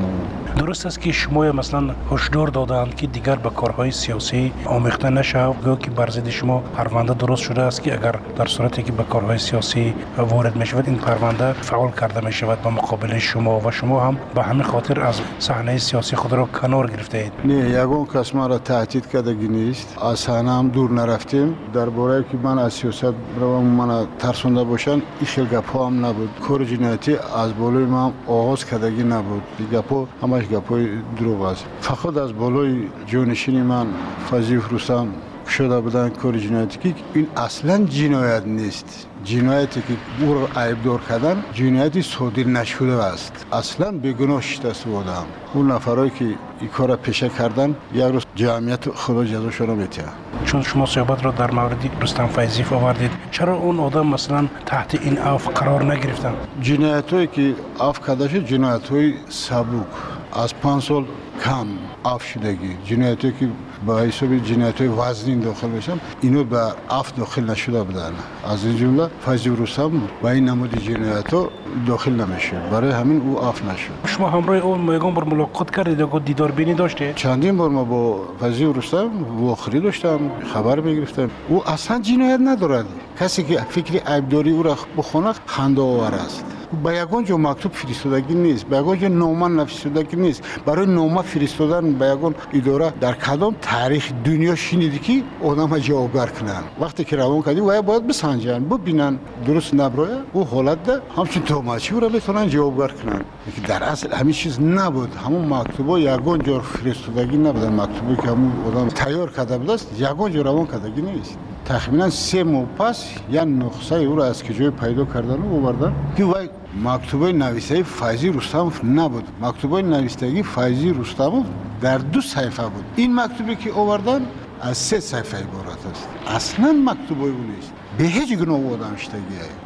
درست 0.58 0.86
است 0.86 1.00
که 1.00 1.12
شما 1.12 1.52
مثلا 1.52 1.94
هشدار 2.10 2.48
دادند 2.48 2.94
که 2.94 3.06
دیگر 3.06 3.34
به 3.34 3.50
کارهای 3.50 3.90
سیاسی 3.90 4.52
آمیخته 4.66 5.10
نشه 5.10 5.46
گویا 5.46 5.76
که 5.76 5.90
بر 5.90 6.10
ضد 6.10 6.28
شما 6.28 6.58
پرونده 6.58 7.14
درست 7.14 7.42
شده 7.42 7.62
است 7.62 7.82
که 7.82 7.94
اگر 7.94 8.14
در 8.36 8.46
صورتی 8.46 8.82
که 8.82 8.92
به 8.92 9.02
کارهای 9.02 9.38
سیاسی 9.38 9.94
وارد 10.18 10.56
می 10.56 10.66
شود 10.66 10.84
این 10.86 10.96
پرونده 10.96 11.52
فعال 11.52 11.90
کرده 11.90 12.26
می 12.26 12.32
شود 12.32 12.62
به 12.62 12.70
مقابل 12.70 13.18
شما 13.18 13.60
و 13.60 13.70
شما 13.70 14.00
هم 14.00 14.16
به 14.34 14.42
همین 14.42 14.62
خاطر 14.62 15.00
از 15.00 15.20
صحنه 15.38 15.78
سیاسی 15.78 16.16
خود 16.16 16.32
را 16.32 16.44
کنار 16.44 16.90
گرفته 16.90 17.18
اید. 17.18 17.32
نه 17.44 17.70
یگون 17.70 18.06
کس 18.06 18.34
ما 18.34 18.46
را 18.46 18.58
تهدید 18.58 19.06
کردگی 19.06 19.48
نیست. 19.48 19.98
از 20.02 20.18
صحنه 20.18 20.52
هم 20.52 20.68
دور 20.68 20.90
نرفتیم. 20.90 21.56
در 21.74 21.88
باره 21.88 22.24
که 22.32 22.36
من 22.42 22.58
از 22.58 22.72
سیاست 22.72 23.14
روم 23.40 23.64
من 23.64 24.06
ترسونده 24.18 24.64
باشن 24.64 24.90
این 24.90 25.02
خیلی 25.24 25.46
گپ 25.46 25.76
هم 25.76 26.06
نبود. 26.06 26.30
کار 26.48 26.64
جنایتی 26.64 27.16
از 27.16 27.54
بالای 27.58 27.84
من 27.84 28.12
آغاز 28.26 28.64
کردگی 28.64 29.02
نبود. 29.02 29.42
گپ 29.72 30.06
همش 30.22 30.44
گپای 30.48 30.88
دروغ 31.18 31.42
است. 31.42 31.66
فقط 31.80 32.16
از 32.16 32.32
بالای 32.32 32.88
جانشین 33.06 33.62
من 33.62 33.86
فضیف 34.30 34.72
رستم. 34.72 35.08
شده 35.48 35.80
بودن 35.80 36.08
کار 36.08 36.38
جنایتی 36.38 36.78
که 36.78 36.94
این 37.14 37.26
اصلا 37.36 37.84
جنایت 37.84 38.46
نیست. 38.46 39.06
جنایتی 39.24 39.80
که 39.80 40.24
او 40.24 40.34
را 40.34 40.62
عیبدار 40.62 41.00
کردن 41.08 41.44
جنایتی 41.52 42.02
صادر 42.02 42.44
نشده 42.44 43.04
است. 43.04 43.46
اصلا 43.52 43.92
بگناه 43.92 44.40
شده 44.40 44.72
بودم 44.84 45.26
اون 45.54 45.70
نفرایی 45.72 46.10
که 46.10 46.24
این 46.60 46.70
کار 46.70 46.96
پیشه 46.96 47.28
کردن 47.28 47.76
یک 47.94 48.04
روز 48.04 48.22
جمعیت 48.34 48.90
خدا 48.90 49.24
جزاشون 49.24 49.66
رو 49.66 49.74
میتیه 49.74 50.04
چون 50.44 50.62
شما 50.62 50.86
صحبت 50.86 51.24
را 51.24 51.30
در 51.30 51.50
مورد 51.50 51.90
رستم 52.02 52.26
فیضیف 52.26 52.72
آوردید 52.72 53.10
چرا 53.30 53.56
اون 53.56 53.80
آدم 53.80 54.06
مثلا 54.06 54.48
تحت 54.66 54.94
این 55.02 55.18
عفو 55.18 55.50
قرار 55.50 55.92
نگرفتن 55.92 56.34
جنایت 56.60 57.12
هایی 57.12 57.26
که 57.26 57.54
عفو 57.80 58.06
کرده 58.06 58.28
شد 58.28 58.44
جنایت 58.46 58.88
های 58.88 59.14
سبوک 59.28 59.86
از 60.32 60.54
پنج 60.54 60.82
سال 60.82 61.04
کم 61.44 61.66
عفو 62.04 62.24
شدگی. 62.24 62.76
جنایت 62.84 63.20
که 63.20 63.48
با 63.86 63.98
حساب 63.98 64.36
جنایت 64.38 64.80
های 64.80 64.88
وزنین 64.88 65.40
داخل 65.40 65.68
بشن 65.68 66.00
اینو 66.20 66.44
به 66.44 66.60
عفو 66.90 67.16
داخل 67.16 67.50
نشده 67.50 67.82
بودن. 67.82 68.12
از 68.52 68.64
این 68.64 68.76
جمله 68.76 69.08
فیض 69.26 69.46
رستم 69.46 69.92
با 70.22 70.30
این 70.30 70.48
نمود 70.48 70.78
جنایت 70.78 71.34
ها 71.34 71.48
داخل 71.86 72.12
نمیشه. 72.12 72.56
برای 72.72 72.90
همین 72.90 73.20
او 73.20 73.38
عفو 73.38 73.70
نشد. 73.70 73.90
شما 74.06 74.30
همراه 74.30 74.56
اون 74.56 74.96
یگان 74.96 75.14
بار 75.14 75.24
ملاقات 75.24 75.70
کردید 75.70 76.00
یا 76.00 76.18
دیدار 76.18 76.50
بینی 76.50 76.74
داشته 76.74 77.12
چندین 77.16 77.56
بار 77.56 77.70
ما 77.70 77.84
با 77.84 78.20
فیض 78.40 78.62
رستم 78.62 79.10
واخری 79.40 79.80
داشتم 79.80 80.18
خبر 80.54 80.80
می‌گرفتم. 80.80 81.30
او 81.48 81.68
اصلا 81.68 82.00
جنایت 82.00 82.40
ندارد. 82.44 82.86
کسی 83.20 83.42
که 83.42 83.60
فکر 83.68 84.12
عیبداری 84.12 84.50
او 84.50 84.62
را 84.62 84.76
بخونه 84.96 85.32
خنده 85.46 85.82
آور 85.82 86.14
است. 86.14 86.44
به 86.84 86.96
یگان 86.96 87.24
جا 87.24 87.36
مکتوب 87.36 87.72
فرستادگی 87.72 88.34
نیست 88.34 88.64
به 88.64 88.76
یگان 88.76 88.98
جا 88.98 89.08
نامه 89.08 89.48
نفرستادگی 89.48 90.16
نیست. 90.16 90.42
برای 90.66 90.86
نامه 90.86 91.22
فرستادن 91.22 91.92
به 91.92 92.06
یگان 92.06 92.34
اداره 92.52 92.92
در 93.00 93.12
کدام 93.12 93.54
تاریخ 93.74 94.12
دنیا 94.24 94.54
شنیدی 94.54 94.98
که 94.98 95.22
آدم 95.42 95.78
جوابگر 95.78 96.26
کنن. 96.26 96.62
وقتی 96.80 97.04
که 97.04 97.16
روان 97.16 97.42
کردی 97.42 97.60
و 97.60 97.82
باید 97.82 98.06
بسنجن. 98.06 98.64
ببینن 98.64 99.18
درست 99.46 99.74
نبرای 99.74 100.16
او 100.32 100.44
حالت 100.44 100.82
ده. 100.82 101.00
همچون 101.16 101.42
توماچی 101.42 102.00
را 102.00 102.08
بتونن 102.08 102.48
جوابگر 102.48 102.94
کنن. 102.94 103.24
در 103.68 103.82
اصل 103.82 104.12
همین 104.12 104.32
چیز 104.32 104.60
نبود. 104.60 105.14
همون 105.14 105.54
مکتوبا 105.54 105.98
یگان 105.98 106.42
جا 106.42 106.60
فرستادگی 106.60 107.36
نبودن. 107.36 107.72
مکتوبی 107.80 108.16
که 108.16 108.22
همون 108.22 108.52
آدم 108.66 108.88
تیار 108.88 109.30
کرده 109.30 109.58
بود 109.58 109.70
است 109.70 110.00
یگان 110.00 110.32
جا 110.32 110.42
روان 110.42 110.66
کردگی 110.66 111.02
نیست. 111.02 111.38
تخمینا 111.64 112.10
سه 112.10 112.44
ماه 112.44 112.64
پس 112.78 113.04
یا 113.30 113.44
نقصه 113.44 113.94
او 113.94 114.16
را 114.16 114.24
از 114.24 114.44
کجای 114.44 114.70
پیدا 114.70 115.04
کردن 115.04 115.42
و 115.42 115.54
آوردن. 115.54 115.94
که 116.16 116.24
وای 116.24 116.48
مکتوبه 116.82 117.32
نویسه 117.32 117.82
فایزی 117.82 118.28
رستموف 118.28 118.84
نبود 118.84 119.28
مکتوبه 119.40 119.82
نویسندگی 119.82 120.42
فایزی 120.42 120.90
رستموف 120.90 121.46
در 121.80 121.98
دو 121.98 122.20
صفحه 122.20 122.68
بود 122.68 122.84
این 122.96 123.14
مکتوبی 123.14 123.56
که 123.56 123.72
آوردن 123.72 124.26
از 124.60 124.76
سه 124.78 125.00
صفحه 125.00 125.40
عبارت 125.40 125.86
است 125.92 126.08
اصلا 126.26 126.72
مکتوبه 126.84 127.22
او 127.22 127.44
نیست 127.56 127.72
به 127.98 128.04
هیچ 128.04 128.38
گناه 128.38 128.72
آدم 128.72 128.96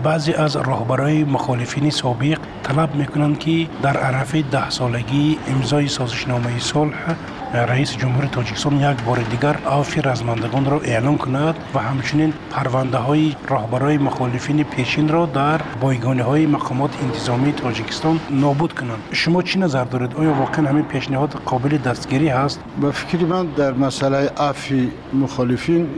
بعضی 0.02 0.32
از 0.32 0.56
راهبرای 0.56 1.24
مخالفین 1.24 1.90
سابق 1.90 2.38
طلب 2.62 2.94
می‌کنند 2.94 3.38
که 3.38 3.68
در 3.82 3.96
عرف 3.96 4.34
ده 4.34 4.70
سالگی 4.70 5.38
امضای 5.48 5.88
سازشنامه 5.88 6.58
صلح 6.58 7.16
رئیس 7.54 7.96
جمهور 7.96 8.24
تاجیکستان 8.24 8.80
یک 8.80 9.02
بار 9.02 9.16
دیگر 9.16 9.56
عفو 9.56 10.00
رزمندگان 10.08 10.64
را 10.64 10.80
اعلام 10.80 11.18
کند 11.18 11.54
و 11.74 11.78
همچنین 11.78 12.32
پرونده 12.50 12.98
های 12.98 13.36
راهبرای 13.48 13.98
مخالفین 13.98 14.62
پیشین 14.62 15.08
را 15.08 15.26
در 15.26 15.60
بایگانه 15.80 16.22
های 16.22 16.46
مقامات 16.46 16.90
انتظامی 17.02 17.52
تاجیکستان 17.52 18.20
نابود 18.30 18.72
کنند. 18.72 19.02
شما 19.12 19.42
چی 19.42 19.58
نظر 19.58 19.84
دارید؟ 19.84 20.14
آیا 20.16 20.34
واقعا 20.34 20.68
همین 20.68 20.84
پیشنهاد 20.84 21.34
قابل 21.46 21.78
دستگیری 21.78 22.28
هست؟ 22.28 22.60
به 22.80 22.90
فکر 22.90 23.24
من 23.24 23.46
در 23.46 23.72
مسئله 23.72 24.30
عفو 24.36 24.74
مخالفین 25.12 25.88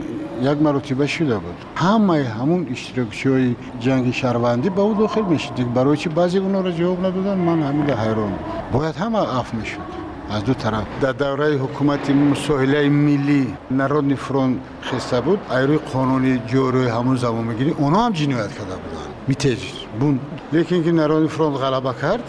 یک 0.41 0.57
مرتبه 0.61 1.07
شده 1.07 1.37
بود. 1.37 1.55
همه 1.75 2.23
همون 2.23 2.67
اشتراکچی 2.71 3.29
های 3.29 3.55
جنگ 3.79 4.11
شهروندی 4.13 4.69
به 4.69 4.81
او 4.81 4.93
داخل 4.93 5.21
می‌شد. 5.21 5.73
برای 5.73 5.97
چی 5.97 6.09
بعضی 6.09 6.37
اونا 6.37 6.61
را 6.61 6.71
جواب 6.71 6.99
ندادن؟ 6.99 7.37
من 7.37 7.63
همین 7.63 7.89
حیران. 7.89 8.33
باید 8.71 8.95
همه 8.95 9.19
عفو 9.19 9.57
می‌شد. 9.57 10.00
از 10.31 10.43
دو 10.43 10.53
طرف. 10.53 10.83
در 11.01 11.11
دوره 11.11 11.57
حکومت 11.57 12.09
مساهله 12.09 12.89
ملی 12.89 13.53
نرودنی 13.71 14.15
فرون 14.15 14.59
خسته 14.83 15.21
بود 15.21 15.39
ایروی 15.51 15.77
قانونی 15.77 16.41
جوروی 16.47 16.87
همون 16.87 17.15
زمان 17.15 17.43
می‌گیری 17.43 17.71
اونا 17.71 18.05
هم 18.05 18.11
جنایت 18.11 18.51
کرده 18.51 18.63
بودن. 18.63 19.07
میتیج 19.27 19.59
بون 19.99 20.19
لیکن 20.51 20.83
که 20.83 20.91
نرودنی 20.91 21.27
فرون 21.27 21.53
غلبه 21.53 21.93
کرد 22.01 22.23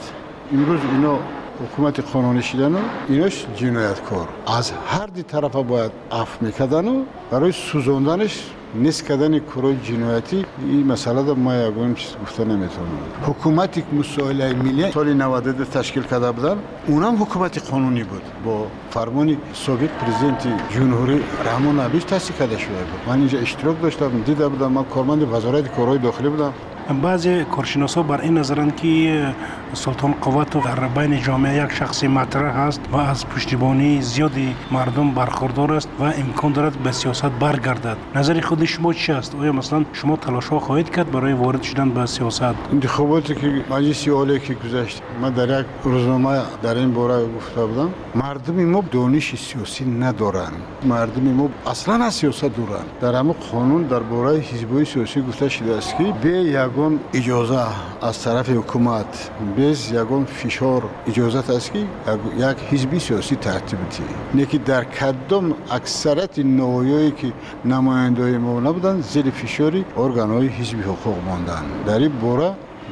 امروز 0.53 0.81
اینا 0.93 1.19
حکومت 1.63 2.01
قانونی 2.01 2.43
شدن 2.43 2.75
و 2.75 2.79
ایناش 3.09 3.47
جنایتکار. 3.57 4.29
از 4.59 4.73
هر 4.87 5.07
دی 5.07 5.23
طرف 5.23 5.57
باید 5.57 5.93
عفو 6.13 6.45
می‌کردن 6.47 6.89
و 6.89 7.03
برای 7.31 7.53
سوزوندنش 7.53 8.45
نیست 8.75 9.07
کردن 9.07 9.39
کارهای 9.39 9.77
جنایتی 9.77 10.45
این 10.69 10.87
مسئله 10.87 11.23
در 11.23 11.33
ما 11.33 11.55
یگان 11.55 11.95
چیز 11.95 12.11
گفته 12.23 12.45
نمی‌تونم. 12.45 12.87
حکومتی 13.23 13.81
که 13.81 13.87
مسائل 13.97 14.53
ملی 14.57 14.93
سال 14.93 15.15
92 15.15 15.65
تشکیل 15.65 16.03
کرده 16.03 16.33
بودن 16.33 16.57
اونم 16.87 17.23
حکومت 17.23 17.71
قانونی 17.71 18.03
بود. 18.05 18.23
با 18.45 18.67
فرمان 18.91 19.37
سابق 19.53 19.89
پرزیدنت 20.01 20.47
جمهوری 20.71 21.21
رحمان 21.45 21.81
ابیش 21.81 22.05
تاسیس 22.05 22.37
کرده 22.39 22.59
شده 22.59 22.73
بود. 22.73 23.01
من 23.09 23.19
اینجا 23.19 23.39
اشتراک 23.39 23.83
داشتم 23.83 24.23
دیده 24.27 24.49
بودم 24.49 24.73
من 24.73 24.85
کارمند 24.85 25.33
وزارت 25.33 25.77
کارهای 25.77 25.99
داخلی 25.99 26.29
بودم. 26.29 26.53
بعضی 27.03 27.45
کارشناسا 27.45 28.03
بر 28.03 28.21
این 28.21 28.39
نظرند 28.39 28.77
که 28.77 29.35
سلطان 29.75 30.13
قوت 30.13 30.65
در 30.65 30.89
بین 30.89 31.23
جامعه 31.23 31.65
یک 31.65 31.73
شخصی 31.73 32.09
مطرح 32.09 32.57
است 32.57 32.81
و 32.93 32.97
از 32.97 33.27
پشتیبانی 33.27 34.03
زیادی 34.03 34.55
مردم 34.71 35.11
برخوردار 35.11 35.73
است 35.73 35.89
و 36.01 36.03
امکان 36.03 36.53
دارد 36.53 36.73
به 36.73 36.93
سیاست 36.93 37.25
برگردد. 37.25 37.97
نظر 38.15 38.41
خود 38.41 38.65
شما 38.65 38.93
چی 38.93 39.13
است؟ 39.13 39.35
آیا 39.35 39.53
مثلا 39.53 39.85
شما 39.93 40.17
تلاش 40.17 40.49
ها 40.49 40.59
خواهید 40.59 40.91
کرد 40.91 41.11
برای 41.11 41.33
وارد 41.33 41.63
شدن 41.63 41.91
به 41.91 42.07
سیاست؟ 42.07 42.55
انتخاباتی 42.73 43.35
که 43.35 43.65
مجلس 43.71 44.09
عالی 44.09 44.41
که 44.41 44.55
گذشت 44.55 45.03
من 45.23 45.31
در 45.31 45.61
یک 45.61 45.67
روزنامه 45.85 46.41
در 46.63 46.75
این 46.75 46.93
باره 46.93 47.27
گفته 47.37 47.67
بودم 47.67 47.91
مردم 48.15 48.65
ما 48.65 48.85
دانش 48.93 49.35
سیاسی 49.37 49.85
ندارند 49.85 50.63
مردم 50.85 51.23
ما 51.23 51.49
اصلا 51.67 52.05
از 52.05 52.15
سیاست 52.15 52.45
دورند 52.45 52.87
در 53.01 53.15
همه 53.15 53.33
قانون 53.53 53.83
در 53.83 53.99
باره 53.99 54.39
حزب 54.39 54.85
سیاسی 54.85 55.23
گفته 55.23 55.49
شده 55.49 55.77
است 55.77 55.97
که 55.97 56.05
به 56.23 56.29
یگان 56.72 57.00
اجازه 57.14 57.60
از 58.02 58.24
طرف 58.24 58.50
حکومت 58.50 59.30
без 59.58 59.80
ягон 60.02 60.26
фишор 60.26 60.82
иҷозат 61.10 61.48
аст 61.58 61.70
ки 61.74 61.82
як 62.50 62.58
ҳизби 62.72 63.00
сиёсӣ 63.08 63.36
тартиб 63.46 63.82
диҳӣ 63.94 64.16
не 64.38 64.46
ки 64.50 64.58
дар 64.70 64.84
кадом 65.00 65.46
аксарияти 65.78 66.42
ноҳияе 66.62 67.12
ки 67.20 67.30
намояндаҳои 67.74 68.38
мо 68.46 68.54
набуданд 68.68 69.00
зери 69.14 69.32
фишори 69.42 69.82
органҳои 70.04 70.50
ҳизби 70.58 70.82
ҳуқуқ 70.90 71.18
монданд 71.30 71.68
дар 71.88 72.02
ин 72.08 72.14
бора 72.24 72.50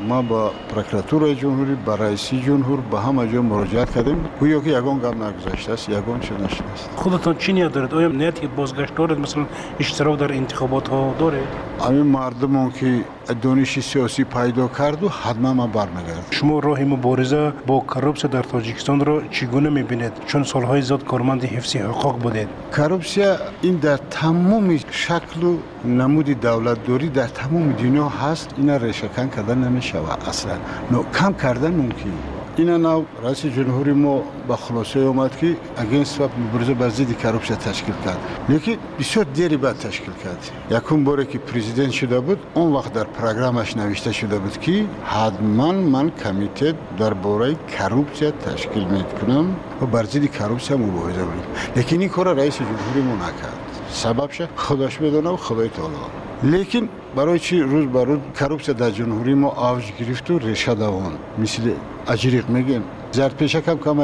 ما 0.10 0.22
با 0.22 0.52
پروکراتورای 0.70 1.36
جمهوری 1.36 1.76
با 1.76 1.96
رئیسی 1.96 2.42
جمهور 2.42 2.80
با 2.80 3.00
همه 3.00 3.32
جا 3.34 3.42
مراجعت 3.42 3.96
کردیم 3.96 4.26
گویا 4.40 4.60
که 4.60 4.70
یگان 4.70 5.00
گام 5.00 5.24
نگذاشته 5.24 5.72
است 5.72 5.90
یگان 5.90 6.20
چه 6.20 6.34
نشده 6.34 6.72
است 6.74 6.90
خودتان 6.96 7.36
چی 7.38 7.54
نیت 7.54 7.72
دارید 7.72 7.94
آیا 7.94 8.08
نیت 8.08 8.46
بازگشت 8.46 8.96
دارید 8.96 9.20
مثلا 9.20 9.46
اشتراک 9.80 10.20
در 10.20 10.32
انتخابات 10.32 10.88
ها 10.88 11.16
دارید 11.20 11.48
همین 11.88 12.02
مردم 12.02 12.72
که 12.72 13.02
دانش 13.35 13.81
سیاسی 13.81 14.25
پیدا 14.25 14.69
کرد 14.69 15.03
و 15.03 15.09
حتما 15.09 15.55
ما 15.55 15.67
برمیگرد 15.67 16.27
شما 16.31 16.59
راه 16.59 16.81
مبارزه 16.81 17.53
با 17.67 17.81
کروپسیا 17.81 18.31
در 18.31 18.43
تاجیکستان 18.43 19.05
را 19.05 19.23
چگونه 19.31 19.71
می‌بینید؟ 19.71 20.13
چون 20.27 20.43
سالهای 20.45 20.83
زیاد 20.83 21.05
کارمند 21.05 21.45
حفظ 21.45 21.77
حقوق 21.77 22.19
بودید. 22.19 22.49
کروپسیا 22.77 23.37
این 23.63 23.77
در 23.77 23.97
تمام 23.97 24.77
شکل 24.91 25.43
و 25.43 25.57
نمود 25.85 26.41
دولت 26.41 26.85
دوری 26.87 27.09
در 27.09 27.27
تمام 27.27 27.73
دنیا 27.73 28.09
هست. 28.09 28.55
اینا 28.57 28.77
ریشهکن 28.77 29.29
کردن 29.29 29.59
نمی‌شود. 29.59 30.19
اصلا 30.29 30.53
نو 30.91 31.03
کم 31.15 31.33
کردن 31.33 31.71
ممکن. 31.75 32.40
اینا 32.61 32.77
نو 32.77 33.05
رئیس 33.23 33.47
جمهوری 33.47 33.93
ما 33.93 34.23
با 34.49 34.57
خلاصه 34.57 35.01
اومد 35.01 35.37
که 35.37 35.57
اگینست 35.77 36.21
و 36.21 36.29
مبارزه 36.39 36.75
بر 36.75 36.89
ضد 36.89 37.13
کروپسیا 37.13 37.57
تشکیل 37.57 37.95
کرد. 38.05 38.19
لیکن 38.49 38.77
بسیار 38.99 39.25
دیری 39.25 39.57
بعد 39.57 39.79
تشکیل 39.79 40.15
کرد. 40.25 40.51
یکم 40.71 41.05
باره 41.05 41.25
که 41.25 41.39
پرزیدنت 41.39 41.91
شده 41.91 42.21
بود 42.21 42.39
اون 42.55 42.73
وقت 42.73 42.93
در 42.93 43.05
پروگرامش 43.05 43.77
نوشته 43.77 44.13
شده 44.13 44.39
بود 44.39 44.59
که 44.59 44.85
حتما 45.05 45.73
من 45.73 46.11
کمیته 46.11 46.75
در 46.99 47.15
باره 47.15 47.57
کروپسیا 47.79 48.31
تشکیل 48.31 48.85
می‌کنم 48.85 49.57
و 49.83 49.87
بر 49.87 50.05
ضد 50.05 50.25
کروپسیا 50.25 50.77
مبارزه 50.77 51.21
کنم 51.21 51.43
لیکن 51.77 52.01
این 52.01 52.09
کار 52.09 52.35
رئیس 52.35 52.59
جمهوری 52.59 53.01
ما 53.03 53.15
نکرد. 53.15 53.59
سببش 53.91 54.43
خودش 54.57 54.99
بدونه 54.99 55.31
و 55.31 55.37
خدای 55.37 55.69
تعالی. 55.69 55.95
لیکن 56.43 56.89
برای 57.17 57.39
چی 57.39 57.61
روز 57.61 57.87
بر 57.87 58.05
روز 58.05 58.19
کروپسیا 58.39 58.75
در 58.75 58.91
جمهوری 58.91 59.35
ما 59.35 59.49
آوج 59.49 59.85
گرفت 60.01 60.31
و 60.31 60.39
ریشه 60.39 60.75
دوان 60.75 61.13
مثل 61.39 61.73
اجریق 62.09 62.49
میگیم 62.49 62.83
زرد 63.13 63.37
پیشک 63.37 63.69
هم 63.69 63.79
کم 63.79 63.97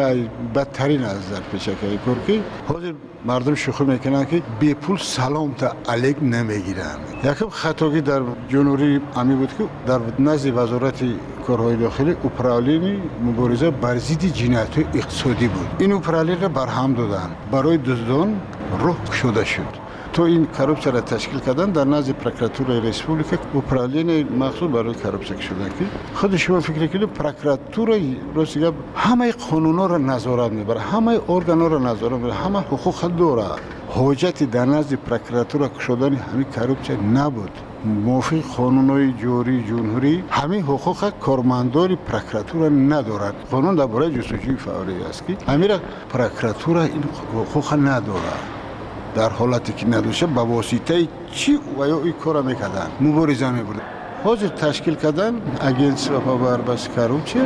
بدترین 0.55 1.03
از 1.03 1.23
زرد 1.29 1.43
پیشک 1.53 1.75
های 1.83 1.99
که 2.27 2.43
حاضر 2.69 2.93
مردم 3.25 3.55
شوخی 3.55 3.85
می‌کنن 3.85 4.25
که 4.25 4.43
بی 4.61 4.75
پول 4.75 4.99
سلام 4.99 5.55
تا 5.55 5.73
علیک 5.89 6.17
نمی‌گیرن 6.23 6.99
یکم 7.25 7.49
خطاگی 7.49 8.01
در 8.01 8.23
جنوری 8.49 9.01
امی 9.17 9.35
بود 9.35 9.51
که 9.59 9.65
در 9.87 10.01
نزد 10.19 10.57
وزارت 10.57 11.05
کارهای 11.47 11.77
داخلی 11.77 12.11
اپرالین 12.11 13.03
مبارزه 13.25 13.71
بر 13.71 13.99
ضد 13.99 14.25
جنایت 14.25 14.79
اقتصادی 14.79 15.49
بود 15.49 15.67
این 15.79 15.93
اپرالین 15.93 16.41
را 16.41 16.49
برهم 16.49 16.95
دادن 16.95 17.31
برای 17.51 17.77
دزدان 17.79 18.41
روح 18.79 19.13
شده 19.13 19.45
شد 19.45 19.86
تو 20.17 20.23
این 20.23 20.47
کروپسیا 20.59 20.93
را 20.93 21.01
تشکیل 21.01 21.41
کردن 21.41 21.71
در 21.71 21.85
نزد 21.85 22.13
پروکراتور 22.13 22.81
ریسپوبلیکا 22.81 23.37
اپرالین 23.55 24.29
مخصوص 24.39 24.71
برای 24.71 24.95
کروپسیا 24.95 25.41
شدن 25.41 25.69
که 25.69 25.85
خود 26.15 26.37
شما 26.37 26.61
فکر 26.61 26.87
کنید 26.87 27.09
پروکراتور 27.09 28.01
روسی 28.35 28.73
همه 28.95 29.33
قانونا 29.33 29.87
را 29.87 29.99
نظارت 29.99 30.53
می‌بره 30.53 30.81
همه 30.81 31.21
ارگانا 31.29 31.67
را 31.67 31.79
نظارت 31.79 32.13
می‌بره 32.13 32.33
همه 32.33 32.59
حقوق 32.59 33.01
داره 33.17 33.45
حجت 33.89 34.43
در 34.43 34.65
نزد 34.65 34.95
پروکراتور 34.95 35.71
شدن 35.87 36.15
همین 36.15 36.47
کروپسیا 36.57 36.97
نبود. 36.97 37.51
موافق 37.85 38.41
قانونهای 38.57 39.13
جوری 39.13 39.65
جمهوری 39.69 40.25
همین 40.31 40.63
حقوق 40.63 41.11
کارمندان 41.21 41.97
پروکراتور 41.97 42.71
ندارد. 42.71 43.35
قانون 43.51 43.75
درباره 43.75 44.11
جستجوی 44.11 44.57
فوری 44.57 45.03
است 45.11 45.27
که 45.27 45.37
همین 45.53 45.71
پروکراتور 46.09 46.79
این 46.79 47.05
حقوق 47.35 47.75
ندارد. 47.75 48.66
در 49.17 49.29
حالتی 49.29 49.73
که 49.73 49.87
ندوشه 49.87 50.27
به 50.27 50.41
واسطه 50.41 51.09
چی 51.33 51.59
و 51.79 51.87
یا 51.89 52.01
این 52.03 52.13
کار 52.13 52.43
می‌کردن؟ 52.43 52.87
مبارزه 53.01 53.51
میبردن 53.51 53.81
حاضر 54.25 54.49
تشکیل 54.49 54.95
کردن 54.95 55.35
اگنس 55.61 56.11
و 56.11 56.21
پاور 56.21 56.57
بس 56.57 56.89
چه 57.25 57.41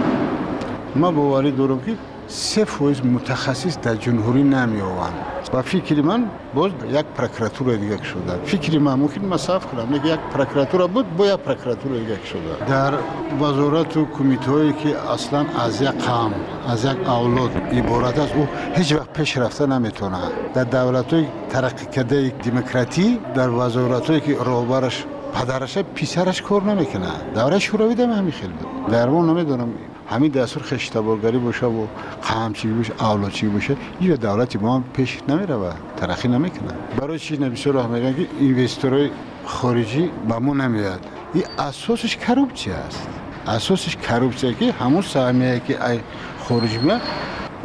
ما 0.97 1.11
باوری 1.11 1.51
دارم 1.51 1.81
که 1.81 1.97
سه 2.31 2.65
فویز 2.65 3.05
متخصص 3.05 3.79
در 3.83 3.95
جمهوری 3.95 4.43
نمی 4.43 4.81
آوند 4.81 5.15
و 5.55 5.63
فکر 5.63 6.03
من 6.03 6.25
باز 6.55 6.73
یک 6.93 7.07
پروکراتور 7.17 7.77
دیگه 7.77 8.03
شده. 8.03 8.45
فکر 8.45 8.79
من 8.79 8.95
ممکن 8.95 9.25
مصاف 9.25 9.67
کنم. 9.67 9.95
یک 9.95 10.21
پروکراتور 10.35 10.87
بود 10.87 11.17
با 11.17 11.27
یک 11.27 11.33
پروکراتور 11.35 11.99
دیگه 11.99 12.19
شده. 12.27 12.67
در 12.69 12.95
وزارت 13.41 13.97
و 13.97 14.05
کمیته 14.19 14.51
هایی 14.51 14.73
که 14.73 15.13
اصلا 15.13 15.47
از 15.59 15.83
یک 15.83 15.89
قام 15.89 16.35
از 16.69 16.85
یک 16.85 17.09
اولاد 17.09 17.51
عبارت 17.73 18.19
است 18.19 18.35
او 18.35 18.49
هیچ 18.75 18.93
وقت 18.93 19.13
پیش 19.13 19.37
رفته 19.37 19.67
نمی‌تونه. 19.67 20.19
در 20.55 20.65
دولت 20.65 21.13
های 21.13 21.27
ترقی 21.49 21.87
کرده 21.87 22.29
دموکراتی 22.29 23.19
در 23.35 23.51
وزارت 23.51 24.25
که 24.25 24.37
روبرش 24.45 25.05
پدرش 25.35 25.79
پیسرش 25.79 26.43
کار 26.43 26.63
نمی‌کنه. 26.63 27.09
دوره 27.35 27.59
شوروی 27.59 27.95
دم 27.95 28.13
همین 28.13 28.31
خیلی. 28.31 28.53
بود 28.53 28.93
در 28.93 29.09
ما 29.09 29.25
نمی‌دونم. 29.25 29.69
همین 30.11 30.31
دستور 30.31 30.63
خشتبارگری 30.63 31.39
باشه 31.39 31.67
و 31.67 31.87
قمچی 32.29 32.69
باشه 32.69 32.93
اولادچی 33.01 33.47
باشه 33.47 33.77
یه 34.01 34.17
دولتی 34.17 34.59
ما 34.59 34.85
پیش 34.93 35.19
نمیره 35.29 35.55
و 35.55 35.71
ترقی 35.97 36.29
نمی‌کنه. 36.29 36.73
برای 37.01 37.19
چی 37.19 37.37
نبیسه 37.37 37.71
راه 37.71 37.87
میگن 37.87 38.15
که 38.15 38.27
اینوستورای 38.41 39.11
خارجی 39.45 40.11
به 40.29 40.39
ما 40.39 40.55
نمیاد؟ 40.55 41.01
این 41.35 41.45
اساسش 41.59 42.17
کروپچی 42.17 42.71
است. 42.71 43.09
اساسش 43.47 43.97
کروپچی 43.97 44.55
که 44.55 44.73
همون 44.73 45.03
سهمیه 45.03 45.63
که 45.67 45.91
ای 45.91 46.01
خارجی 46.49 46.79
میاد 46.79 47.01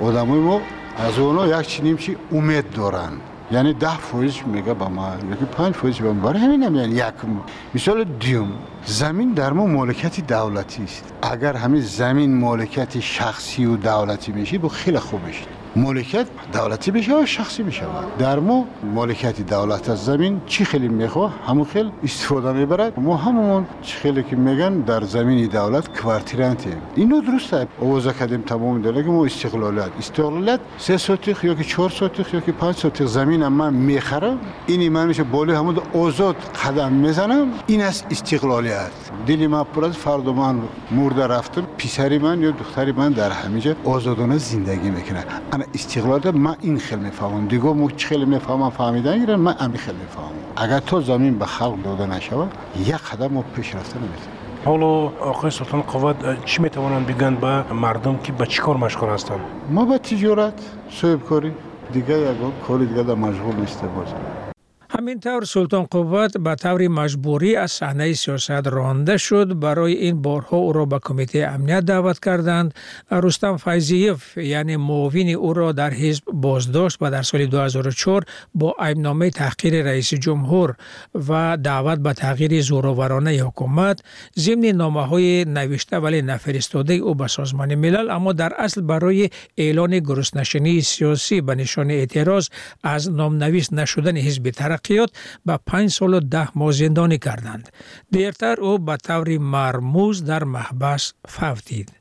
آدمای 0.01 0.39
ما 0.39 0.61
از 0.97 1.19
اونا 1.19 1.59
یک 1.59 1.67
چی 1.67 1.95
چی 1.97 2.17
امید 2.31 2.69
دارن. 2.69 3.11
یعنی 3.51 3.73
ده 3.73 3.97
فویز 3.97 4.33
میگه 4.45 4.73
با 4.73 4.89
ما 4.89 5.13
یکی 5.31 5.45
پنج 5.45 5.73
فویز 5.73 6.01
با 6.01 6.13
ما. 6.13 6.27
برای 6.27 6.39
همین 6.39 6.61
یعنی 6.61 6.95
یک 6.95 7.13
مثال 7.75 8.03
دیوم 8.03 8.51
زمین 8.85 9.33
در 9.33 9.53
ما 9.53 9.65
مالکیت 9.65 10.27
دولتی 10.27 10.83
است. 10.83 11.13
اگر 11.21 11.53
همین 11.53 11.81
زمین 11.81 12.39
مالکیت 12.39 12.99
شخصی 12.99 13.65
و 13.65 13.75
دولتی 13.75 14.31
میشه 14.31 14.57
با 14.57 14.69
خیلی 14.69 14.99
خوب 14.99 15.25
میشه 15.25 15.45
مالکیت 15.75 16.27
دولتی 16.53 16.91
بشه 16.91 17.15
و 17.21 17.25
شخصی 17.25 17.63
بشه 17.63 17.81
در 18.19 18.39
ما 18.39 18.65
مالکیت 18.93 19.41
دولت 19.41 19.89
از 19.89 20.05
زمین 20.05 20.41
چی 20.45 20.65
خیلی 20.65 20.87
می‌خواه؟ 20.87 21.33
همون 21.47 21.65
خیلی 21.65 21.91
استفاده 22.03 22.51
می‌برد 22.51 22.99
ما 22.99 23.17
همون 23.17 23.65
چی 23.81 23.97
خیلی 23.97 24.23
که 24.23 24.35
میگن 24.35 24.73
در 24.79 25.03
زمین 25.03 25.47
دولت 25.47 26.01
کوارتیرانتی 26.01 26.69
اینو 26.95 27.21
درسته. 27.21 27.67
اوضاع 27.79 28.13
کردیم 28.13 28.41
تمام 28.41 28.83
که 28.83 29.01
ما 29.01 29.25
استقلالیت 29.25 29.89
استقلالیت 29.99 30.59
سه 30.77 30.97
سوتیخ 30.97 31.43
یا 31.43 31.53
که 31.53 31.63
چهار 31.63 31.89
سوتیخ 31.89 32.33
یا 32.33 32.39
که 32.39 32.51
پنج 32.51 32.75
سوتیخ 32.75 33.07
زمین 33.07 33.47
من 33.47 33.73
می‌خرم. 33.73 34.39
این 34.67 34.91
من 34.91 35.07
میشه 35.07 35.23
بالی 35.23 35.53
همون 35.53 35.77
آزاد 35.93 36.35
قدم 36.35 36.91
می‌زنم. 36.91 37.47
این 37.67 37.81
است 37.81 38.05
استقلالیت. 38.11 38.91
دلی 39.27 39.47
من 39.47 39.63
پر 39.63 39.85
از 39.85 39.97
فرد 39.97 40.29
من 40.29 40.55
مرده 40.91 41.27
رفتم. 41.27 41.67
پیسری 41.77 42.17
من 42.17 42.41
یا 42.41 42.51
دختری 42.51 42.91
من 42.91 43.11
در 43.11 43.31
همینجا 43.31 43.75
آزادانه 43.85 44.37
زندگی 44.37 44.89
می‌کنه. 44.89 45.23
انا 45.53 45.64
استقلال 45.73 46.31
من 46.31 46.55
این 46.61 46.77
خیلی 46.77 47.01
می‌فهمم 47.01 47.47
دیگه 47.47 47.63
مو 47.63 47.89
خیلی 47.97 48.25
می‌فهمم 48.25 48.69
فهمیدن 48.69 49.19
گیرن 49.19 49.35
من 49.35 49.55
امی 49.59 49.77
خیلی 49.77 49.97
می‌فهمم 49.97 50.29
اگر 50.55 50.79
تو 50.79 51.01
زمین 51.01 51.39
به 51.39 51.45
خلق 51.45 51.83
داده 51.83 52.05
نشود 52.05 52.51
یک 52.77 52.95
قدم 52.95 53.27
ما 53.27 53.41
پیش 53.55 53.75
رفته 53.75 53.99
نمی‌تونیم 53.99 54.29
حالا 54.65 54.85
آقای 55.29 55.51
سلطان 55.51 55.81
قوت 55.81 56.45
چی 56.45 56.61
می‌توانند 56.61 57.07
بگن 57.07 57.35
به 57.35 57.73
مردم 57.73 58.17
که 58.17 58.31
به 58.31 58.45
چی 58.45 58.61
کار 58.61 58.77
مشغول 58.77 59.09
هستند 59.09 59.39
ما 59.69 59.85
به 59.85 59.97
تجارت 59.97 60.53
صاحب 60.91 61.23
کاری. 61.23 61.51
دیگه 61.93 62.19
یک 62.19 62.37
کار 62.67 62.79
دیگه 62.79 63.03
در 63.03 63.15
مشغول 63.15 63.55
نیست 63.55 63.83
باز 64.95 65.01
همینطور 65.01 65.43
سلطان 65.43 65.83
قوت 65.83 66.37
به 66.37 66.55
طور 66.55 66.87
مجبوری 66.87 67.55
از 67.55 67.71
صحنه 67.71 68.13
سیاست 68.13 68.51
رانده 68.51 69.17
شد. 69.17 69.59
برای 69.59 69.93
این 69.93 70.21
بارها 70.21 70.57
او 70.57 70.73
را 70.73 70.85
به 70.85 70.99
کمیته 70.99 71.47
امنیت 71.53 71.79
دعوت 71.79 72.19
کردند 72.19 72.73
رستم 73.11 73.57
فیضیف 73.57 74.37
یعنی 74.37 74.77
معاون 74.77 75.29
او 75.29 75.53
را 75.53 75.71
در 75.71 75.89
حزب 75.93 76.23
بازداشت 76.33 76.97
و 77.01 77.11
در 77.11 77.21
سال 77.21 77.45
2004 77.45 78.23
با 78.55 78.75
ایبنامه 78.87 79.29
تحقیر 79.29 79.83
رئیس 79.83 80.13
جمهور 80.13 80.75
و 81.29 81.57
دعوت 81.63 81.99
به 81.99 82.13
تغییر 82.13 82.61
زورآورانه 82.61 83.31
حکومت 83.31 84.01
ضمن 84.39 84.65
نامه 84.65 85.05
های 85.05 85.45
نوشته 85.45 85.97
ولی 85.97 86.21
نفرستاده 86.21 86.93
او 86.93 87.15
به 87.15 87.27
سازمان 87.27 87.75
ملل 87.75 88.09
اما 88.09 88.33
در 88.33 88.53
اصل 88.57 88.81
برای 88.81 89.29
اعلان 89.57 89.99
گرسنشینی 89.99 90.81
سیاسی 90.81 91.41
به 91.41 91.55
نشان 91.55 91.91
اعتراض 91.91 92.49
از 92.83 93.11
نامنویس 93.11 93.73
نشدن 93.73 94.17
حزب 94.17 94.49
ترقی 94.49 94.84
تحقیقات 94.85 95.11
به 95.45 95.59
پنج 95.67 95.89
سال 95.89 96.13
و 96.13 96.19
ده 96.19 96.57
ماه 96.57 96.71
زندانی 96.71 97.17
کردند. 97.17 97.69
دیرتر 98.11 98.61
او 98.61 98.77
به 98.79 98.97
طور 98.97 99.37
مرموز 99.37 100.23
در 100.23 100.43
محبس 100.43 101.13
فوتید. 101.27 101.91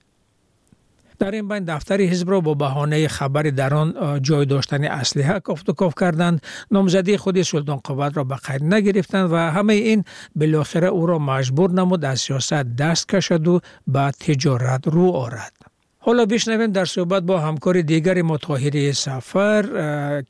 در 1.19 1.31
این 1.31 1.49
بین 1.49 1.65
دفتر 1.65 2.01
حزب 2.01 2.31
را 2.31 2.41
با 2.41 2.55
بهانه 2.55 3.09
خبر 3.09 3.43
در 3.43 3.75
آن 3.75 4.23
جای 4.23 4.47
داشتن 4.47 4.85
اسلحه 4.85 5.41
کافت 5.41 5.69
و 5.69 5.73
کاف 5.73 5.95
کردند 6.01 6.43
نامزدی 6.71 7.17
خود 7.17 7.43
سلطان 7.43 7.77
قوت 7.77 8.17
را 8.17 8.25
به 8.25 8.37
قید 8.37 8.65
نگرفتند 8.65 9.33
و 9.33 9.37
همه 9.37 9.73
این 9.73 10.05
بالاخره 10.37 10.89
او 10.89 11.07
را 11.07 11.19
مجبور 11.19 11.71
نمود 11.71 12.05
از 12.05 12.21
سیاست 12.21 12.53
دست 12.55 13.09
کشد 13.09 13.49
و 13.49 13.61
به 13.87 14.11
تجارت 14.21 14.89
رو 14.89 15.11
آرد 15.11 15.74
ҳоло 16.07 16.27
бишнавем 16.27 16.71
дар 16.79 16.87
суҳбат 16.95 17.23
бо 17.31 17.37
ҳамкори 17.47 17.83
дигари 17.93 18.23
мо 18.31 18.37
тоҳири 18.47 18.85
сафар 19.05 19.63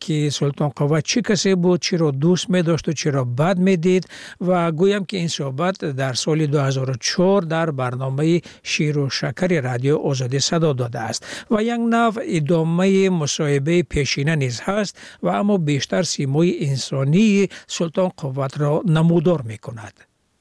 ки 0.03 0.17
султонқова 0.39 0.99
чӣ 1.11 1.21
касе 1.29 1.53
буд 1.65 1.79
чиро 1.87 2.09
дӯст 2.23 2.47
медошту 2.55 2.91
чиро 3.01 3.23
бад 3.41 3.57
медид 3.69 4.05
ва 4.47 4.59
гӯям 4.81 5.05
ки 5.09 5.17
ин 5.25 5.31
суҳбат 5.39 5.77
дар 6.01 6.15
соли 6.25 6.47
2004 6.47 7.45
дар 7.55 7.69
барномаи 7.81 8.43
ширу 8.71 9.05
шакари 9.19 9.59
радио 9.69 9.97
озодӣ 10.11 10.41
садо 10.49 10.71
додааст. 10.81 11.21
Ва 11.53 11.61
як 11.75 11.81
нав 11.95 12.13
идомаи 12.39 13.09
мусоҳибаи 13.23 13.83
пешина 13.93 14.35
низ 14.43 14.57
ҳаст 14.67 14.93
ва 15.25 15.33
аммо 15.41 15.57
бештар 15.59 16.05
симои 16.15 16.53
инсонии 16.71 17.51
султонқувватро 17.77 18.73
намудор 18.97 19.41
мекунад. 19.53 19.95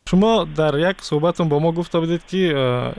Шумо 0.09 0.33
дар 0.59 0.73
як 0.91 0.97
суҳбатон 1.09 1.45
бо 1.49 1.59
мо 1.59 1.71
гуфта 1.77 1.97
будед 2.03 2.21
ки 2.29 2.41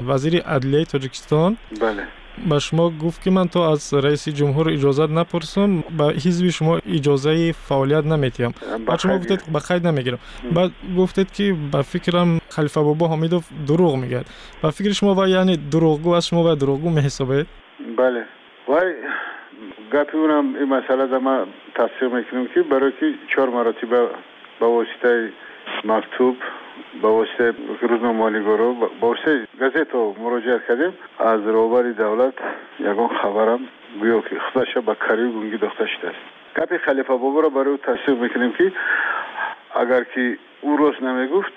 вазири 0.09 0.41
адлияи 0.55 0.87
тоҷикистон 0.93 1.51
бале. 1.83 2.07
بله 2.39 2.49
به 2.51 2.59
شما 2.59 2.91
گفت 2.91 3.23
که 3.23 3.31
من 3.31 3.49
تو 3.49 3.61
از 3.61 3.95
رئیس 3.95 4.29
جمهور 4.29 4.71
اجازت 4.71 5.11
نپرسم 5.11 5.81
به 5.99 6.05
حزب 6.05 6.49
شما 6.51 6.79
اجازه 6.95 7.53
فعالیت 7.53 8.05
نمیتیم 8.05 8.55
بعد 8.87 8.99
شما 8.99 9.19
گفتید 9.19 9.43
به 9.53 9.59
قید 9.59 9.87
نمی‌گیرم. 9.87 10.19
بعد 10.53 10.71
گفتید 10.99 11.33
که 11.33 11.57
به 11.73 11.83
فکرم 11.83 12.41
خلیفه 12.49 12.81
بابا 12.81 13.09
حمیدوف 13.09 13.49
دروغ 13.69 13.97
میگه. 13.97 14.25
به 14.63 14.71
فکر 14.71 14.93
شما 14.93 15.15
و 15.15 15.29
یعنی 15.29 15.57
دروغگو 15.57 16.11
از 16.11 16.27
شما 16.27 16.53
و 16.53 16.55
دروغگو 16.55 16.91
میحسابید؟ 16.91 17.47
بله. 17.99 18.25
وای 18.69 18.95
گپی 19.93 20.17
اونم 20.19 20.55
این 20.55 20.65
مسئله 20.65 21.07
در 21.07 21.19
ما 21.19 21.47
تصدیق 21.75 22.15
می‌کنیم 22.15 22.49
که 22.55 22.63
برای 22.63 22.93
که 23.01 23.15
چهار 23.37 23.49
مراتب 23.49 24.11
با 24.61 24.71
واسطه 24.71 25.33
مکتوب 25.85 26.37
روزنامه 27.81 28.41
گروه 28.41 28.91
با 29.01 29.09
واسطه 29.09 29.47
گازت 29.61 29.95
مراجعه 29.95 30.61
کردیم. 30.69 30.93
از 31.19 31.41
روبری 31.41 31.93
دولت 31.93 32.35
یگان 32.81 33.09
خبرم 33.09 33.61
گویا 34.01 34.21
که 34.21 34.39
خودش 34.39 34.79
به 34.79 34.95
کاری 34.95 35.31
گونگی 35.33 35.57
داخته 35.57 35.87
شده 35.87 36.09
است. 36.09 36.19
گپی 36.57 36.79
خلیفه 36.79 37.17
بابا 37.17 37.41
را 37.41 37.49
برای 37.49 37.69
او 37.69 37.77
تصدیق 37.77 38.19
می‌کنیم 38.19 38.53
که 38.53 38.73
اگر 39.75 40.05
که 40.05 40.39
او 40.61 40.77
روز 40.77 41.03
نمی‌گفت 41.03 41.53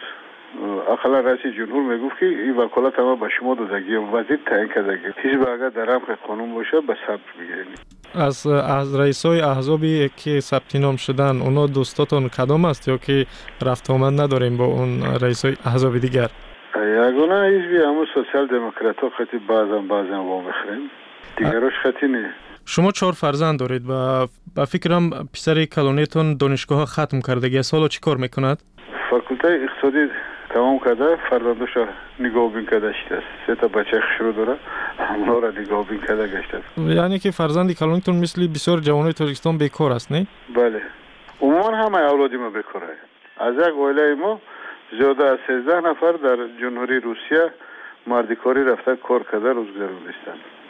اقلا 0.89 1.19
رئیس 1.19 1.56
جمهور 1.56 1.84
می‌گفت 1.84 2.19
که 2.19 2.25
این 2.25 2.58
وکالت 2.58 2.99
ما 2.99 3.15
به 3.15 3.30
شما 3.30 3.56
دادگی 3.56 3.95
وزیر 3.95 4.39
تعیین 4.45 4.67
کردگی. 4.67 5.08
حزب 5.17 5.49
اگر 5.49 5.69
در 5.69 5.86
رمق 5.86 6.12
قانون 6.27 6.53
باشه 6.53 6.82
به 6.82 6.97
ثبت 7.08 7.19
بگیرید 7.39 7.96
از 8.13 8.48
از 8.48 9.00
رئیس 9.00 9.26
های 9.26 9.41
احزابی 9.41 10.10
که 10.17 10.39
ثبت 10.39 10.76
نام 10.76 10.96
شدن 10.96 11.41
اونا 11.41 11.67
دوستاتون 11.67 12.30
کدام 12.30 12.65
است 12.65 12.88
یا 12.88 12.98
که 12.98 13.26
رفت 13.65 13.89
آمد 13.89 14.22
نداریم 14.22 14.58
با 14.58 14.65
اون 14.65 15.04
رئیس 15.22 15.46
های 15.46 15.56
احزاب 15.65 15.98
دیگر؟ 15.98 16.30
یگانه 16.76 17.48
حزبی 17.48 17.78
همون 17.78 18.08
سوسیال 18.13 18.48
دموکرات 18.48 19.00
ها 19.00 19.10
خطی 19.10 19.38
بعضم 19.38 19.88
بعضم 19.88 20.24
با 20.24 20.41
می‌خریم 20.41 20.89
دیگرش 21.38 21.74
خطی 21.84 22.08
نه 22.08 22.34
شما 22.65 22.91
چهار 22.91 23.13
فرزند 23.13 23.60
دارید 23.60 23.89
و 23.89 24.28
با 24.56 24.65
فکرم 24.65 25.10
پسر 25.34 25.65
کلونیتون 25.65 26.38
دانشگاه 26.38 26.86
ختم 26.86 27.22
کردگی 27.28 27.58
است 27.58 27.74
حالا 27.74 27.88
چی 27.88 28.00
کار 28.00 28.17
می‌کند؟ 28.17 28.63
فاکولته 29.10 29.48
اقتصادی 29.48 30.12
تمام 30.49 30.79
کرده 30.79 31.15
فرزندش 31.29 31.69
نگاه 32.19 32.51
بین 32.51 32.65
کرده 32.65 32.93
شده 32.93 33.23
سه 33.47 33.55
تا 33.55 33.67
بچه 33.67 34.01
خشرو 34.01 34.31
داره 34.31 34.55
همونا 34.99 35.39
را 35.39 35.49
نگاه 35.49 35.88
بین 35.88 36.01
کرده 36.01 36.27
گشته 36.27 36.62
یعنی 36.77 37.19
که 37.19 37.31
فرزندی 37.31 37.73
کلونیتون 37.73 38.15
مثل 38.15 38.47
بسیار 38.47 38.79
جوانای 38.79 39.13
تاجیکستان 39.13 39.57
بیکار 39.57 39.91
است 39.91 40.12
نه؟ 40.12 40.27
بله. 40.55 40.81
عموما 41.41 41.77
همه 41.77 41.97
اولادی 41.97 42.38
ما 42.38 42.49
بیکاره 42.49 42.88
از 43.38 43.53
یک 43.55 43.73
اوله 43.73 44.15
ما 44.15 44.41
زیاده 44.99 45.25
از 45.25 45.38
13 45.47 45.89
نفر 45.89 46.12
در 46.12 46.38
جمهوری 46.62 46.99
روسیه 46.99 47.51
مردیکاری 48.07 48.63
رفته 48.63 48.95
کار 48.95 49.23
کرده 49.31 49.53
روزگار 49.53 49.89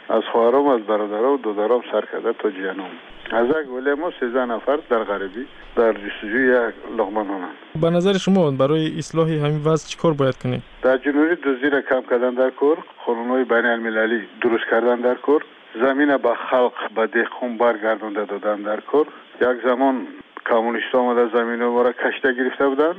از 0.08 0.22
خواهرام 0.32 0.66
از 0.66 0.80
برادرام 0.80 1.34
و 1.34 1.36
دودرام 1.36 1.82
سر 1.92 2.04
کرده 2.12 2.32
تا 2.32 2.50
جیانم 2.50 2.90
از 3.30 3.46
یک 3.46 3.72
ولی 3.72 3.94
ما 3.94 4.10
سیزده 4.20 4.44
نفر 4.44 4.78
در 4.90 5.04
غربی 5.04 5.46
در 5.76 5.92
جستجوی 5.92 6.46
یک 6.46 6.74
لغمان 6.98 7.26
هنند 7.26 7.80
به 7.80 7.90
نظر 7.90 8.12
شما 8.12 8.50
برای 8.50 8.98
اصلاح 8.98 9.28
همین 9.28 9.62
وضع 9.64 9.88
چی 9.88 9.96
کار 9.98 10.12
باید 10.12 10.36
کنیم؟ 10.36 10.62
در 10.82 10.96
جنوبی 10.96 11.34
دزدی 11.34 11.70
را 11.70 11.80
کم 11.80 12.02
کردن 12.10 12.34
در 12.34 12.50
کور 12.50 12.78
های 13.06 13.44
بین 13.44 13.66
المللی 13.66 14.20
درست 14.40 14.64
کردن 14.70 14.96
در 14.96 15.14
کور 15.14 15.42
زمین 15.74 16.16
به 16.16 16.34
خلق 16.50 16.72
به 16.96 17.06
دهقان 17.06 17.56
برگردانده 17.56 18.24
دادن 18.24 18.56
در 18.62 18.80
کور. 18.80 19.06
یک 19.40 19.62
زمان 19.64 20.06
کمونیست 20.50 20.94
آمده 20.94 21.36
زمین 21.36 21.64
ما 21.64 21.82
را 21.82 21.92
کشته 21.92 22.32
گرفته 22.32 22.68
بودن. 22.68 22.94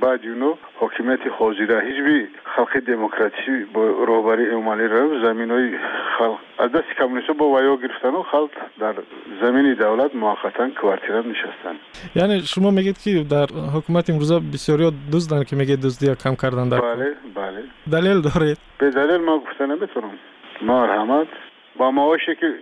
بعد 0.00 0.20
اونو 0.24 0.54
حاکمیت 0.80 1.20
حاضره 1.38 1.80
حزبی 1.80 2.26
خلق 2.56 2.80
دموکراسی 2.80 3.64
با 3.72 3.86
روبری 3.86 4.46
عمالی 4.50 4.88
را 4.88 5.24
زمین 5.24 5.50
های 5.50 5.70
خلق. 6.18 6.38
از 6.58 6.72
دست 6.72 6.84
کمونیست 6.98 7.30
با 7.30 7.46
ویا 7.46 7.76
گرفتن 7.76 8.08
و 8.08 8.22
خلق 8.22 8.50
در 8.80 8.94
زمین 9.42 9.74
دولت 9.74 10.14
موقتا 10.14 10.70
کوارتیرا 10.80 11.20
نشستن. 11.20 11.76
یعنی 12.16 12.40
شما 12.40 12.70
میگید 12.70 12.98
که 12.98 13.10
در 13.30 13.46
حکومت 13.76 14.10
امروزه 14.10 14.40
بسیاری 14.52 14.92
دزدن 15.12 15.44
که 15.44 15.56
میگه 15.56 15.76
دزدی 15.76 16.14
کم 16.14 16.34
کردن 16.34 16.68
در 16.68 16.80
بله 16.80 17.14
بله. 17.34 17.62
دلیل 17.92 18.20
دارید؟ 18.20 18.58
به 18.78 18.90
دلیل 18.90 19.16
ما 19.16 19.38
گفتن 19.38 19.66
نمی‌تونم. 19.66 20.10
مرحمت 20.62 21.28
با 21.76 21.90
معاشی 21.90 22.34
که 22.34 22.54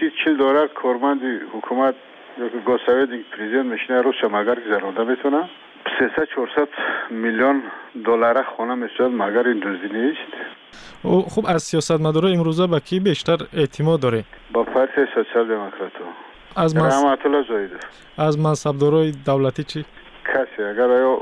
سی 0.00 0.12
چل 0.24 0.36
دلار 0.36 0.66
کارمند 0.66 1.20
حکومت 1.52 1.94
یا 2.38 2.48
که 2.48 2.58
گوسوید 2.58 3.24
پریزیدنت 3.30 3.66
میشنه 3.66 4.02
روز 4.02 4.14
مگر 4.24 4.54
گذرانده 4.54 5.04
می‌تونه. 5.04 5.48
300 5.98 6.28
400 6.34 6.68
میلیون 7.10 7.62
دلار 8.04 8.42
خانه 8.56 8.74
می‌شد 8.74 9.10
مگر 9.12 9.48
این 9.48 9.58
دزدی 9.58 9.98
نیست؟ 9.98 10.32
خب 11.28 11.46
از 11.48 11.62
سیاست 11.62 12.00
مداره 12.00 12.30
امروزه 12.30 12.66
با 12.66 12.80
کی 12.80 13.00
بیشتر 13.00 13.36
اعتماد 13.52 14.00
داره؟ 14.00 14.24
با 14.52 14.64
پارتی 14.64 15.00
سوسیال 15.14 15.48
دموکرات 15.48 15.92
از. 16.56 16.76
رحمت 16.76 17.26
الله 17.26 17.70
از 18.18 18.38
منصبدارای 18.38 19.12
دولتی 19.26 19.64
چی؟ 19.64 19.84
کسی 20.24 20.62
اگر 20.62 20.82
آیا 20.82 21.20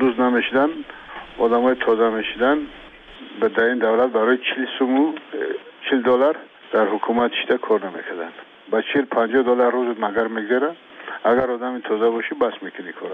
دوز 0.00 0.20
نمی‌شدن 0.20 0.68
آدمای 1.38 1.74
تازه 1.74 2.08
می‌شدن 2.08 2.58
به 3.40 3.48
در 3.48 3.64
این 3.64 3.78
دولت 3.78 4.12
برای 4.12 4.38
40 4.38 4.66
سومو 4.78 5.12
40 5.90 6.02
دلار 6.02 6.36
در 6.72 6.84
حکومت 6.84 7.30
شده 7.42 7.58
کار 7.58 7.80
نمی‌کردن. 7.86 8.30
با 8.70 8.82
40 8.94 9.04
50 9.04 9.42
دلار 9.42 9.72
روز 9.72 9.96
مگر 10.00 10.26
میگذره؟ 10.26 10.70
اگر 11.24 11.50
آدم 11.50 11.80
تازه 11.80 12.10
باشی 12.10 12.34
بس 12.34 12.52
می‌کنی 12.62 12.92
کار 12.92 13.10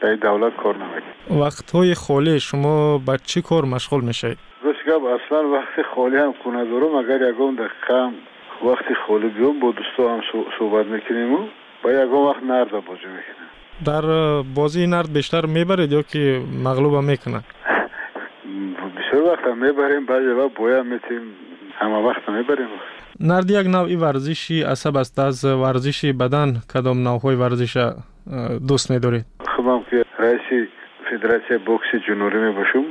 در 0.00 0.14
دولت 0.14 0.56
کار 0.56 0.76
نمی‌کنه. 0.76 1.40
وقت 1.40 1.70
های 1.70 1.94
خالی 1.94 2.40
شما 2.40 2.98
با 2.98 3.16
چی 3.16 3.42
کار 3.42 3.64
مشغول 3.64 4.04
میشید 4.04 4.38
گفت 4.64 5.22
اصلا 5.26 5.48
وقت 5.48 5.86
خالی 5.94 6.16
هم 6.16 6.34
کنه 6.44 6.64
دارم. 6.64 6.94
اگر 6.94 7.30
یکم 7.30 7.56
دقیقه 7.56 8.10
وقت 8.64 8.84
خالی 9.06 9.28
بیام 9.28 9.60
با 9.60 9.72
دوستا 9.72 10.14
هم 10.14 10.20
صحبت 10.58 10.86
می‌کنیم 10.86 11.34
و 11.34 11.38
با 11.82 11.90
یکم 11.92 12.14
وقت 12.14 12.42
نرد 12.42 12.70
بازی 12.70 13.06
می‌کنیم 13.16 13.50
در 13.84 14.42
بازی 14.54 14.86
نرد 14.86 15.12
بیشتر 15.12 15.46
می‌برید 15.46 15.92
یا 15.92 16.02
که 16.02 16.42
مغلوب 16.64 16.94
هم 16.94 17.04
می‌کنه؟ 17.04 17.40
بسیار 18.96 19.22
وقت 19.32 19.44
هم 19.44 19.64
می‌بریم. 19.66 20.06
بعضی 20.06 20.26
وقت 20.26 20.54
بویا 20.54 20.82
میتیم. 20.82 21.20
همه 21.78 21.98
وقت 22.08 22.28
می‌بریم. 22.28 22.68
نرد 23.20 23.50
یک 23.50 23.66
نوعی 23.66 23.96
ورزشی 23.96 24.62
عصب 24.62 24.96
است. 24.96 25.18
از 25.18 25.44
ورزش 25.44 26.04
بدن 26.04 26.62
کدام 26.74 27.02
نوعهای 27.02 27.36
ورزش 27.36 27.92
دوست 28.68 28.90
میدارید؟ 28.90 29.24
رئیس 30.30 30.68
فدراسیون 31.10 31.58
بوکس 31.66 31.86
جنوبی 32.08 32.36
می 32.36 32.52
باشم. 32.52 32.84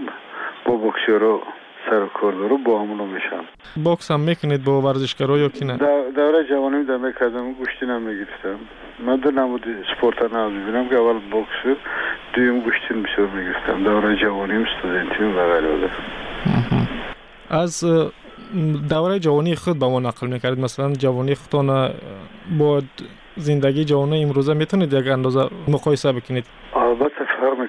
با 0.66 0.76
بوکسیرو 0.76 1.42
سر 1.90 2.06
کار 2.06 2.32
دارو 2.32 2.58
با 2.58 2.82
همونو 2.82 3.06
میشم. 3.06 3.44
بوکس 3.84 4.12
هم 4.12 4.20
می‌کنید 4.20 4.64
با 4.64 4.82
ورزشکارا 4.82 5.38
یا 5.38 5.50
کی 5.50 5.66
نه؟ 5.66 5.78
دوره 6.16 6.44
جوانی 6.50 6.84
در 6.84 6.98
می‌کردم 6.98 7.54
گوشتی 7.54 7.86
نمی‌گرفتم 7.86 8.60
من 9.06 9.16
در 9.16 9.32
نمود 9.32 9.66
سپورت 9.96 10.22
نه 10.22 10.50
ببینم 10.50 10.90
که 10.90 10.96
اول 10.96 11.20
بوکس 11.32 11.80
دویم 12.34 12.60
گوشتی 12.60 12.94
بسیار 12.94 13.28
می‌گرفتم. 13.28 13.84
دوره 13.84 14.16
جوانیم 14.16 14.66
استودنتی 14.66 15.24
و 15.24 15.54
غیره 15.54 15.90
از 17.50 17.84
دوره 18.90 19.20
جوانی 19.20 19.56
خود 19.56 19.80
با 19.80 19.90
ما 19.90 20.00
نقل 20.00 20.28
می‌کردید. 20.28 20.60
مثلا 20.60 20.94
جوانی 20.94 21.36
خودتان 21.36 21.90
با 22.60 22.82
زندگی 23.36 23.86
جوانی 23.86 24.24
امروزه 24.24 24.54
می‌تونید 24.54 24.94
یک 24.94 25.08
اندازه 25.08 25.50
مقایسه 25.68 26.12
بکنید؟ 26.12 26.46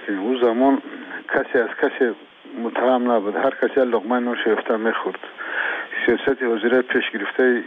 می‌کنید 0.08 0.20
اون 0.20 0.40
زمان 0.42 0.82
کسی 1.34 1.58
از 1.58 1.68
کسی 1.82 2.14
متهم 2.64 3.12
نبود. 3.12 3.36
هر 3.36 3.50
کسی 3.62 3.80
لقمه 3.80 4.20
نوش 4.20 4.38
یافته 4.46 4.76
می‌خورد. 4.76 5.18
سیاست 6.06 6.42
وزیر 6.42 6.82
پیش 6.82 7.10
گرفته 7.10 7.62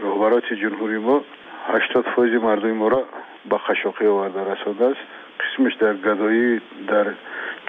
رهبرات 0.00 0.52
جمهوری 0.52 0.98
ما 0.98 1.20
80 1.68 2.04
فوز 2.16 2.30
مردم 2.30 2.72
ما 2.72 2.88
را 2.88 3.04
با 3.48 3.58
خشاقی 3.58 4.06
آورده 4.06 4.40
رسانده 4.40 4.84
است. 4.84 5.00
قسمش 5.40 5.74
در 5.74 5.94
گدایی 5.94 6.60
در 6.88 7.06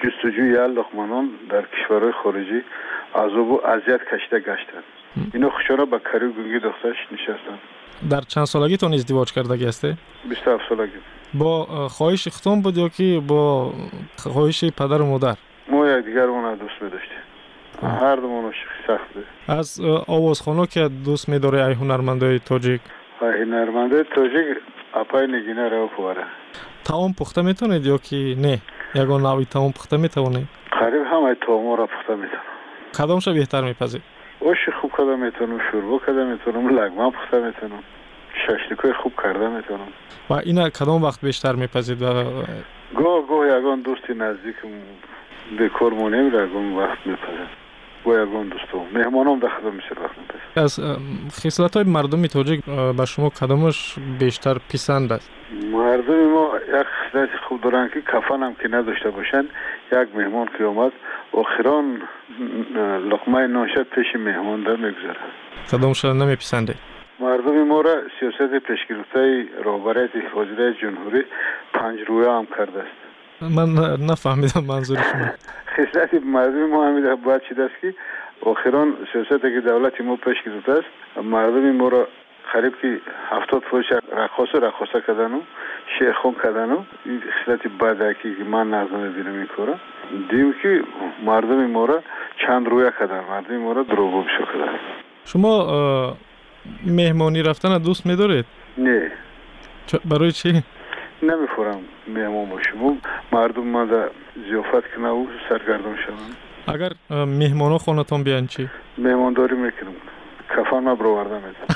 جستجوی 0.02 0.52
لقمانان 0.52 1.30
در 1.50 1.62
کشورهای 1.62 2.12
خارجی 2.12 2.62
عذاب 3.14 3.50
و 3.50 3.66
اذیت 3.66 4.00
کشیده 4.14 4.38
گشتند. 4.40 4.84
اینا 5.34 5.50
خوشانه 5.50 5.84
به 5.84 5.98
کاری 5.98 6.28
گونگی 6.28 6.58
دخترش 6.58 6.96
نشستند. 7.12 7.58
در 8.10 8.20
چند 8.20 8.44
سالگیتون 8.44 8.94
ازدواج 8.94 9.32
کرده 9.32 9.68
هسته؟ 9.68 9.96
27 10.28 10.68
سالگی. 10.68 10.92
با 11.34 11.64
خواهش 11.88 12.28
ختم 12.28 12.60
بود 12.62 12.76
یا 12.76 12.88
که 12.88 13.22
با 13.26 13.72
خواهش 14.16 14.64
پدر 14.64 15.02
و 15.02 15.06
مادر؟ 15.06 15.36
ما 15.68 15.86
یک 15.86 16.04
دیگر 16.04 16.20
اون 16.22 16.54
دوست 16.54 16.82
می 16.82 16.90
داشتیم 16.90 17.18
هر 17.82 18.16
دومون 18.16 18.52
سخت. 18.86 19.14
بود 19.14 19.24
از 19.48 19.80
آوازخانه 20.06 20.66
که 20.66 20.88
دوست 21.04 21.28
می 21.28 21.38
داره 21.38 21.66
ای 21.66 21.74
هنرمندای 21.74 22.38
تاجیک؟ 22.38 22.80
ای 23.22 23.42
هنرمندای 23.42 24.04
تاجیک 24.14 24.56
اپای 24.94 25.26
نگینه 25.26 25.68
رو 25.68 25.88
پواره. 25.96 26.24
تاون 26.84 27.12
پخته 27.12 27.42
می‌تونید 27.42 27.86
یا 27.86 27.98
که 27.98 28.16
نه. 28.16 28.58
یگان 28.94 29.26
نوی 29.26 29.44
تاون 29.44 29.72
پخته 29.72 29.96
می‌تونید 29.96 30.48
قریب 30.70 31.02
همه 31.12 31.34
تاون 31.46 31.78
را 31.78 31.86
پخته 31.86 32.14
می‌تونم. 32.14 32.42
کدامش 32.98 33.28
بهتر 33.28 33.64
میپذید 33.64 34.02
اوش 34.40 34.58
خوب 34.80 34.92
کرده 34.98 35.16
می‌تونم 35.16 35.58
شوربا 35.72 35.98
کرده 36.06 36.24
می‌تونم 36.24 36.68
لگمه 36.68 37.10
پخته 37.10 37.40
می‌تونم. 37.40 37.82
ششلیکای 38.48 38.92
خوب 38.92 39.12
کرده 39.22 39.48
می‌تونم. 39.48 39.88
و 40.30 40.34
اینا 40.34 40.70
کدام 40.70 41.02
وقت 41.02 41.20
بیشتر 41.24 41.52
میپذید 41.52 42.02
و 42.02 42.06
گاه 42.96 43.26
گاه 43.28 43.46
یگان 43.58 43.80
دوستی 43.80 44.14
نزدیکم 44.14 44.68
به 45.58 45.70
مونیم 45.90 46.26
یگان 46.26 46.76
وقت 46.76 47.06
میپذید 47.06 47.48
گاه 48.04 48.22
یگان 48.22 48.48
دوستم 48.48 48.98
مهمانم 48.98 49.38
در 49.38 49.48
خدا 49.48 49.70
میشه 49.70 49.94
وقت 50.02 50.18
میپذید 50.18 50.58
از 50.58 50.80
خصلت 51.30 51.76
های 51.76 51.84
مردم 51.84 52.26
تاجیک 52.26 52.64
به 52.96 53.04
شما 53.04 53.30
کدامش 53.30 53.94
بیشتر 54.18 54.54
پسند 54.54 55.12
است؟ 55.12 55.30
مردم 55.72 56.14
ما 56.14 56.50
یک 56.68 56.86
خصلت 56.86 57.28
خوب 57.48 57.60
دارن 57.60 57.90
که 57.94 58.00
کفن 58.00 58.42
هم 58.42 58.54
که 58.54 58.68
نداشته 58.68 59.10
باشن 59.10 59.44
یک 59.92 60.08
مهمان 60.14 60.48
که 60.58 60.64
آمد 60.64 60.92
آخران 61.32 62.02
لقمه 63.10 63.46
ناشد 63.46 63.86
پیش 63.94 64.06
مهمان 64.16 64.62
در 64.62 64.76
می‌گذاره 64.76 65.20
کدامشان 65.72 66.18
نمیپسندید؟ 66.22 66.97
مردم 67.38 67.62
ما 67.62 67.80
را 67.80 67.94
سیاست 68.20 68.58
پیشگرفته 68.58 69.46
رهبریت 69.64 70.10
وزیر 70.36 70.72
جمهوری 70.72 71.24
پنج 71.74 72.00
رویه 72.06 72.30
هم 72.30 72.46
کرده 72.46 72.78
است. 72.78 73.52
من 73.56 73.68
نفهمیدم 74.10 74.64
منظور 74.68 74.96
شما. 74.96 75.30
خصلت 75.76 76.14
مردم 76.14 76.66
ما 76.66 76.86
همیده 76.86 77.14
باید 77.14 77.42
چی 77.48 77.54
است 77.62 77.80
که 77.80 77.94
آخران 78.42 78.94
سیاست 79.12 79.42
که 79.42 79.60
دولت 79.60 80.00
ما 80.00 80.16
پیش 80.16 80.42
گرفته 80.46 80.72
است 80.72 81.24
مردم 81.24 81.70
ما 81.70 81.88
را 81.88 82.08
قریب 82.52 82.72
که 82.82 83.00
هفتاد 83.30 83.62
فوش 83.70 83.84
رقاص 84.12 84.48
رقاصه 84.54 85.00
کردن 85.06 85.32
و 85.32 85.40
شیرخون 85.98 86.34
کردن 86.42 86.72
و 86.72 86.82
این 87.04 87.22
خصلت 87.44 87.60
بده 87.80 88.16
که 88.22 88.28
من 88.50 88.70
نظر 88.70 89.08
بینم 89.08 89.34
این 89.34 89.46
کارا. 89.56 89.74
دیم 90.30 90.54
که 90.62 90.82
مردم 91.24 91.66
ما 91.66 91.84
را 91.84 92.02
چند 92.46 92.68
رویه 92.68 92.92
کردن. 93.00 93.20
مردم 93.30 93.56
ما 93.56 93.72
را 93.72 93.82
دروغو 93.82 94.22
بشو 94.22 94.44
کردن 94.44 94.78
شما 95.24 96.16
مهمانی 96.86 97.42
رفتن 97.42 97.78
دوست 97.78 98.06
میدارید؟ 98.06 98.44
نه. 98.78 99.10
برای 100.04 100.32
چی؟ 100.32 100.62
نمی‌خورم 101.22 101.80
مهمان 102.08 102.48
باشم. 102.48 102.98
مردم 103.32 103.64
ما 103.64 103.84
در 103.84 104.10
زیافت 104.50 104.94
کنه 104.96 105.08
و 105.08 105.26
سرگردان 105.48 105.96
شوند 106.06 106.36
اگر 106.76 106.92
مهمان 107.24 107.72
ها 107.72 107.78
خونتان 107.78 108.22
بیان 108.22 108.46
چی؟ 108.46 108.68
مهمانداری 108.98 109.56
می‌کنم. 109.56 109.94
کفان 110.56 110.84
ما 110.84 110.94
برآورده 110.94 111.34
میدم. 111.34 111.66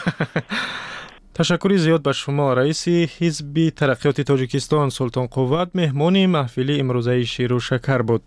تشکری 1.35 1.79
زیاد 1.79 2.03
به 2.03 2.13
شما. 2.13 2.53
رئیس 2.55 2.89
حزب 2.89 3.69
ترقیات 3.77 4.21
تاجیکستان 4.21 4.89
سلطان 4.89 5.27
قوت 5.27 5.69
مهمان 5.75 6.27
محفلی 6.27 6.81
امروزه 6.81 7.25
شیر 7.25 7.53
و 7.53 7.61
شکر 7.61 8.03
بود. 8.03 8.23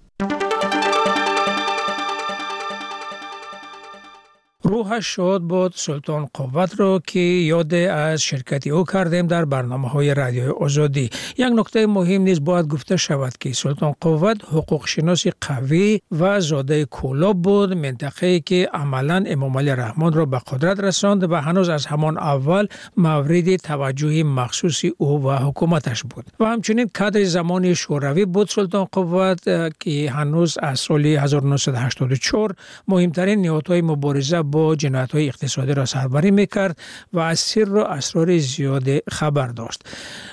روحش 4.85 5.15
شاد 5.15 5.41
بود 5.41 5.73
سلطان 5.75 6.27
قوت 6.33 6.79
را 6.79 7.01
که 7.07 7.19
یاد 7.19 7.73
از 7.73 8.21
شرکتی 8.21 8.69
او 8.69 8.83
کردیم 8.83 9.27
در 9.27 9.45
برنامه 9.45 9.89
های 9.89 10.13
رادیوی 10.13 10.47
آزادی. 10.47 11.09
یک 11.37 11.47
نکته 11.53 11.87
مهم 11.87 12.21
نیز 12.21 12.43
باید 12.43 12.67
گفته 12.67 12.97
شود 12.97 13.33
که 13.39 13.53
سلطان 13.53 13.95
قوت 14.01 14.43
حقوق 14.43 14.87
شناسی 14.87 15.31
قوی 15.41 16.01
و 16.19 16.39
زاده 16.39 16.85
کولاب 16.85 17.41
بود 17.41 17.73
منطقه 17.73 18.39
که 18.39 18.69
عملا 18.73 19.23
امام 19.27 19.57
علی 19.57 19.69
رحمان 19.69 20.13
را 20.13 20.25
به 20.25 20.39
قدرت 20.47 20.79
رساند 20.79 21.31
و 21.31 21.35
هنوز 21.35 21.69
از 21.69 21.85
همان 21.85 22.17
اول 22.17 22.67
مورد 22.97 23.55
توجه 23.55 24.23
مخصوصی 24.23 24.93
او 24.97 25.23
و 25.23 25.31
حکومتش 25.31 26.03
بود. 26.03 26.25
و 26.39 26.45
همچنین 26.45 26.89
کادر 26.93 27.23
زمان 27.23 27.73
شوروی 27.73 28.25
بود 28.25 28.49
سلطان 28.49 28.87
قوت 28.91 29.43
که 29.79 30.11
هنوز 30.11 30.57
از 30.61 30.79
سال 30.79 31.05
1984 31.05 32.55
مهمترین 32.87 33.41
نهادهای 33.41 33.81
مبارزه 33.81 34.41
با 34.41 34.74
جنایت 34.75 35.11
های 35.11 35.27
اقتصادی 35.27 35.73
را 35.73 35.85
سربری 35.85 36.31
می‌کرد 36.31 36.79
و 37.13 37.19
از 37.19 37.39
سر 37.39 37.69
و 37.69 37.77
اسرار 37.77 38.37
زیاد 38.37 39.09
خبر 39.09 39.47
داشت. 39.47 39.83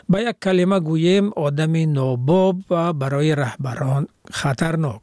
با 0.08 0.20
یک 0.20 0.36
کلمه 0.42 0.80
گویم 0.80 1.30
آدم 1.36 1.92
ناباب 1.92 2.56
و 2.70 2.92
برای 2.92 3.34
رهبران 3.34 4.06
خطرناک. 4.30 5.02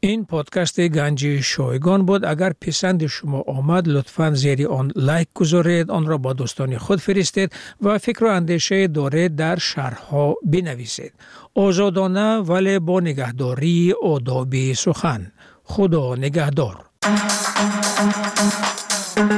این 0.00 0.24
پادکست 0.24 0.80
گنجی 0.80 1.42
شایگان 1.42 2.06
بود. 2.06 2.24
اگر 2.24 2.52
پسند 2.60 3.06
شما 3.06 3.40
آمد 3.40 3.88
لطفا 3.88 4.30
زیر 4.30 4.68
آن 4.68 4.92
لایک 4.96 5.28
گذارید 5.34 5.90
آن 5.90 6.06
را 6.06 6.18
با 6.18 6.32
دوستان 6.32 6.78
خود 6.78 7.00
فرستید 7.00 7.52
و 7.82 7.98
فکر 7.98 8.24
و 8.24 8.28
اندیشه 8.28 8.86
دارید 8.86 9.36
در 9.36 9.56
شرحها 9.56 10.36
بنویسید. 10.42 11.12
آزادانه 11.54 12.36
ولی 12.36 12.78
با 12.78 13.00
نگهداری 13.00 13.94
آدابی 14.02 14.74
سخن. 14.74 15.32
خدا 15.64 16.14
نگهدار. 16.14 16.84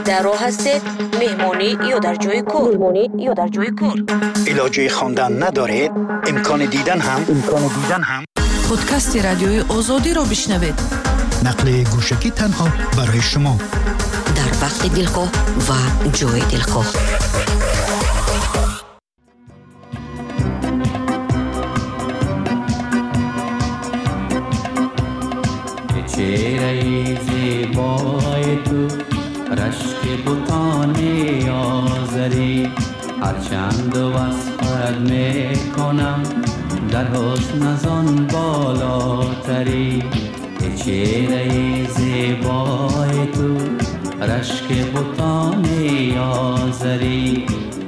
در 0.07 0.23
راه 0.23 0.45
هستید. 0.47 0.83
مهمانی 1.21 1.79
یا 1.91 1.99
در 1.99 2.15
جای 2.15 2.43
کور 2.43 2.77
مهمانی 2.77 3.11
یا 3.19 3.35
در 3.35 3.49
جای 3.49 3.71
کور 3.71 4.05
علاجه 4.49 4.89
خواندن 4.89 5.43
ندارید 5.43 5.91
امکان 6.27 6.65
دیدن 6.65 7.01
هم. 7.01 7.25
امکان 7.29 7.63
دیدن 7.63 8.03
هم. 8.03 8.25
پادکست 8.69 9.17
رادیوی 9.17 9.61
آزادی 9.69 10.15
را 10.15 10.23
بشنوید. 10.23 10.75
نقل 11.45 11.85
گوشکی 11.85 12.31
تنها 12.31 12.69
برای 12.97 13.21
شما. 13.21 13.59
در 14.37 14.67
وقت 14.67 14.95
دلخواه 14.95 15.29
و 15.69 16.09
جای 16.13 16.41
دلخواه. 16.41 16.87
هرچند 33.37 33.97
وصفت 33.97 35.11
می‌کنم. 35.11 36.23
در 36.91 37.05
حسن 37.05 37.67
ازان 37.67 38.27
بالاتری 38.27 40.03
چهره 40.85 41.87
زیبای 41.89 43.27
تو 43.35 43.57
رشک 44.25 44.87
بوتان 44.93 45.67
آزری 46.19 47.47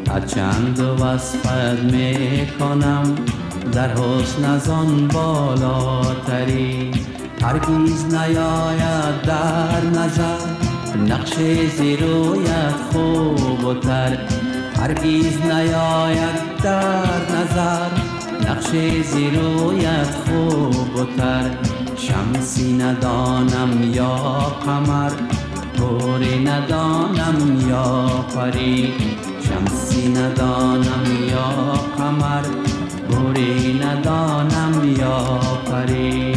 هرچند 0.08 0.80
وصفت 0.80 1.78
می‌کنم 1.92 3.14
در 3.72 3.90
حسن 3.90 4.44
ازان 4.44 5.08
بالاتری. 5.08 6.90
هرگیز 7.42 8.04
نیاید 8.14 9.22
در 9.26 9.84
نظر 9.84 10.38
نقش 11.08 11.34
زیرویت 11.78 12.74
خوب 12.92 13.64
و 13.64 13.74
تر. 13.74 14.18
هرگیز 14.78 15.40
نیاید 15.42 16.62
در 16.62 17.20
نظر. 17.34 17.90
نقش 18.50 18.70
زیرویت 19.02 20.14
خوب 20.26 20.96
و 20.96 21.04
تر. 21.16 21.50
شمسی 21.96 22.72
ندانم 22.72 23.92
یا 23.94 24.16
قمر. 24.66 25.10
توری 25.76 26.44
ندانم 26.44 27.68
یا 27.68 28.06
پری 28.34 28.94
شمسی 29.40 30.08
ندانم 30.08 31.04
یا 31.30 31.72
قمر. 31.98 32.42
توری 33.10 33.80
ندانم 33.84 34.94
یا 34.98 35.40
پری 35.70 36.34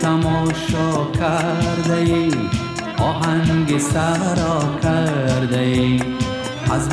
تماشا 0.00 1.04
کرده 1.20 1.94
ای 1.94 2.30
آهنگ 2.98 3.78
سرا 3.78 4.78
کرده 4.82 5.58
ای 5.58 6.00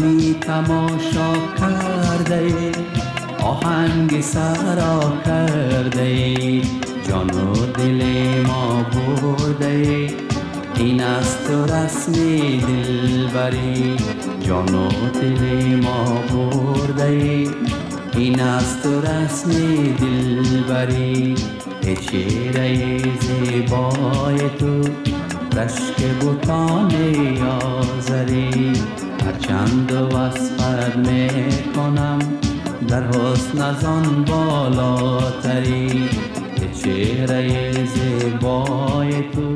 می 0.01 0.35
تماشا 0.41 1.33
کرده 1.59 2.35
ای 2.35 2.71
آهنگ 3.43 4.21
سرا 4.21 5.13
کرده 5.25 6.01
ای 6.01 6.61
جان 7.07 7.29
و 7.29 7.65
دل 7.65 8.03
ما 8.47 8.85
برده 8.93 10.09
این 10.75 11.01
است 11.01 11.51
رسم 11.51 12.11
دلبری. 12.11 13.95
جان 14.41 14.75
و 14.75 14.89
دل 15.21 15.75
ما 15.75 16.21
برده 16.33 17.47
این 18.17 18.39
است 18.39 18.85
رسم 18.85 19.51
دلبری. 19.99 21.35
ای 21.83 21.95
چهره 21.95 22.97
زیبای 23.19 24.49
تو 24.59 24.81
رشک 25.57 26.03
بوتان 26.19 26.91
آزری 27.45 28.73
هرچند 29.25 29.91
وصفت 29.91 30.95
می‌کنم 30.97 32.19
در 32.87 33.03
حسن 33.07 33.61
از 33.61 33.85
آن 33.85 34.25
بالاتری. 34.25 36.09
چهره 36.83 37.71
زیبای 37.85 39.11
تو 39.31 39.55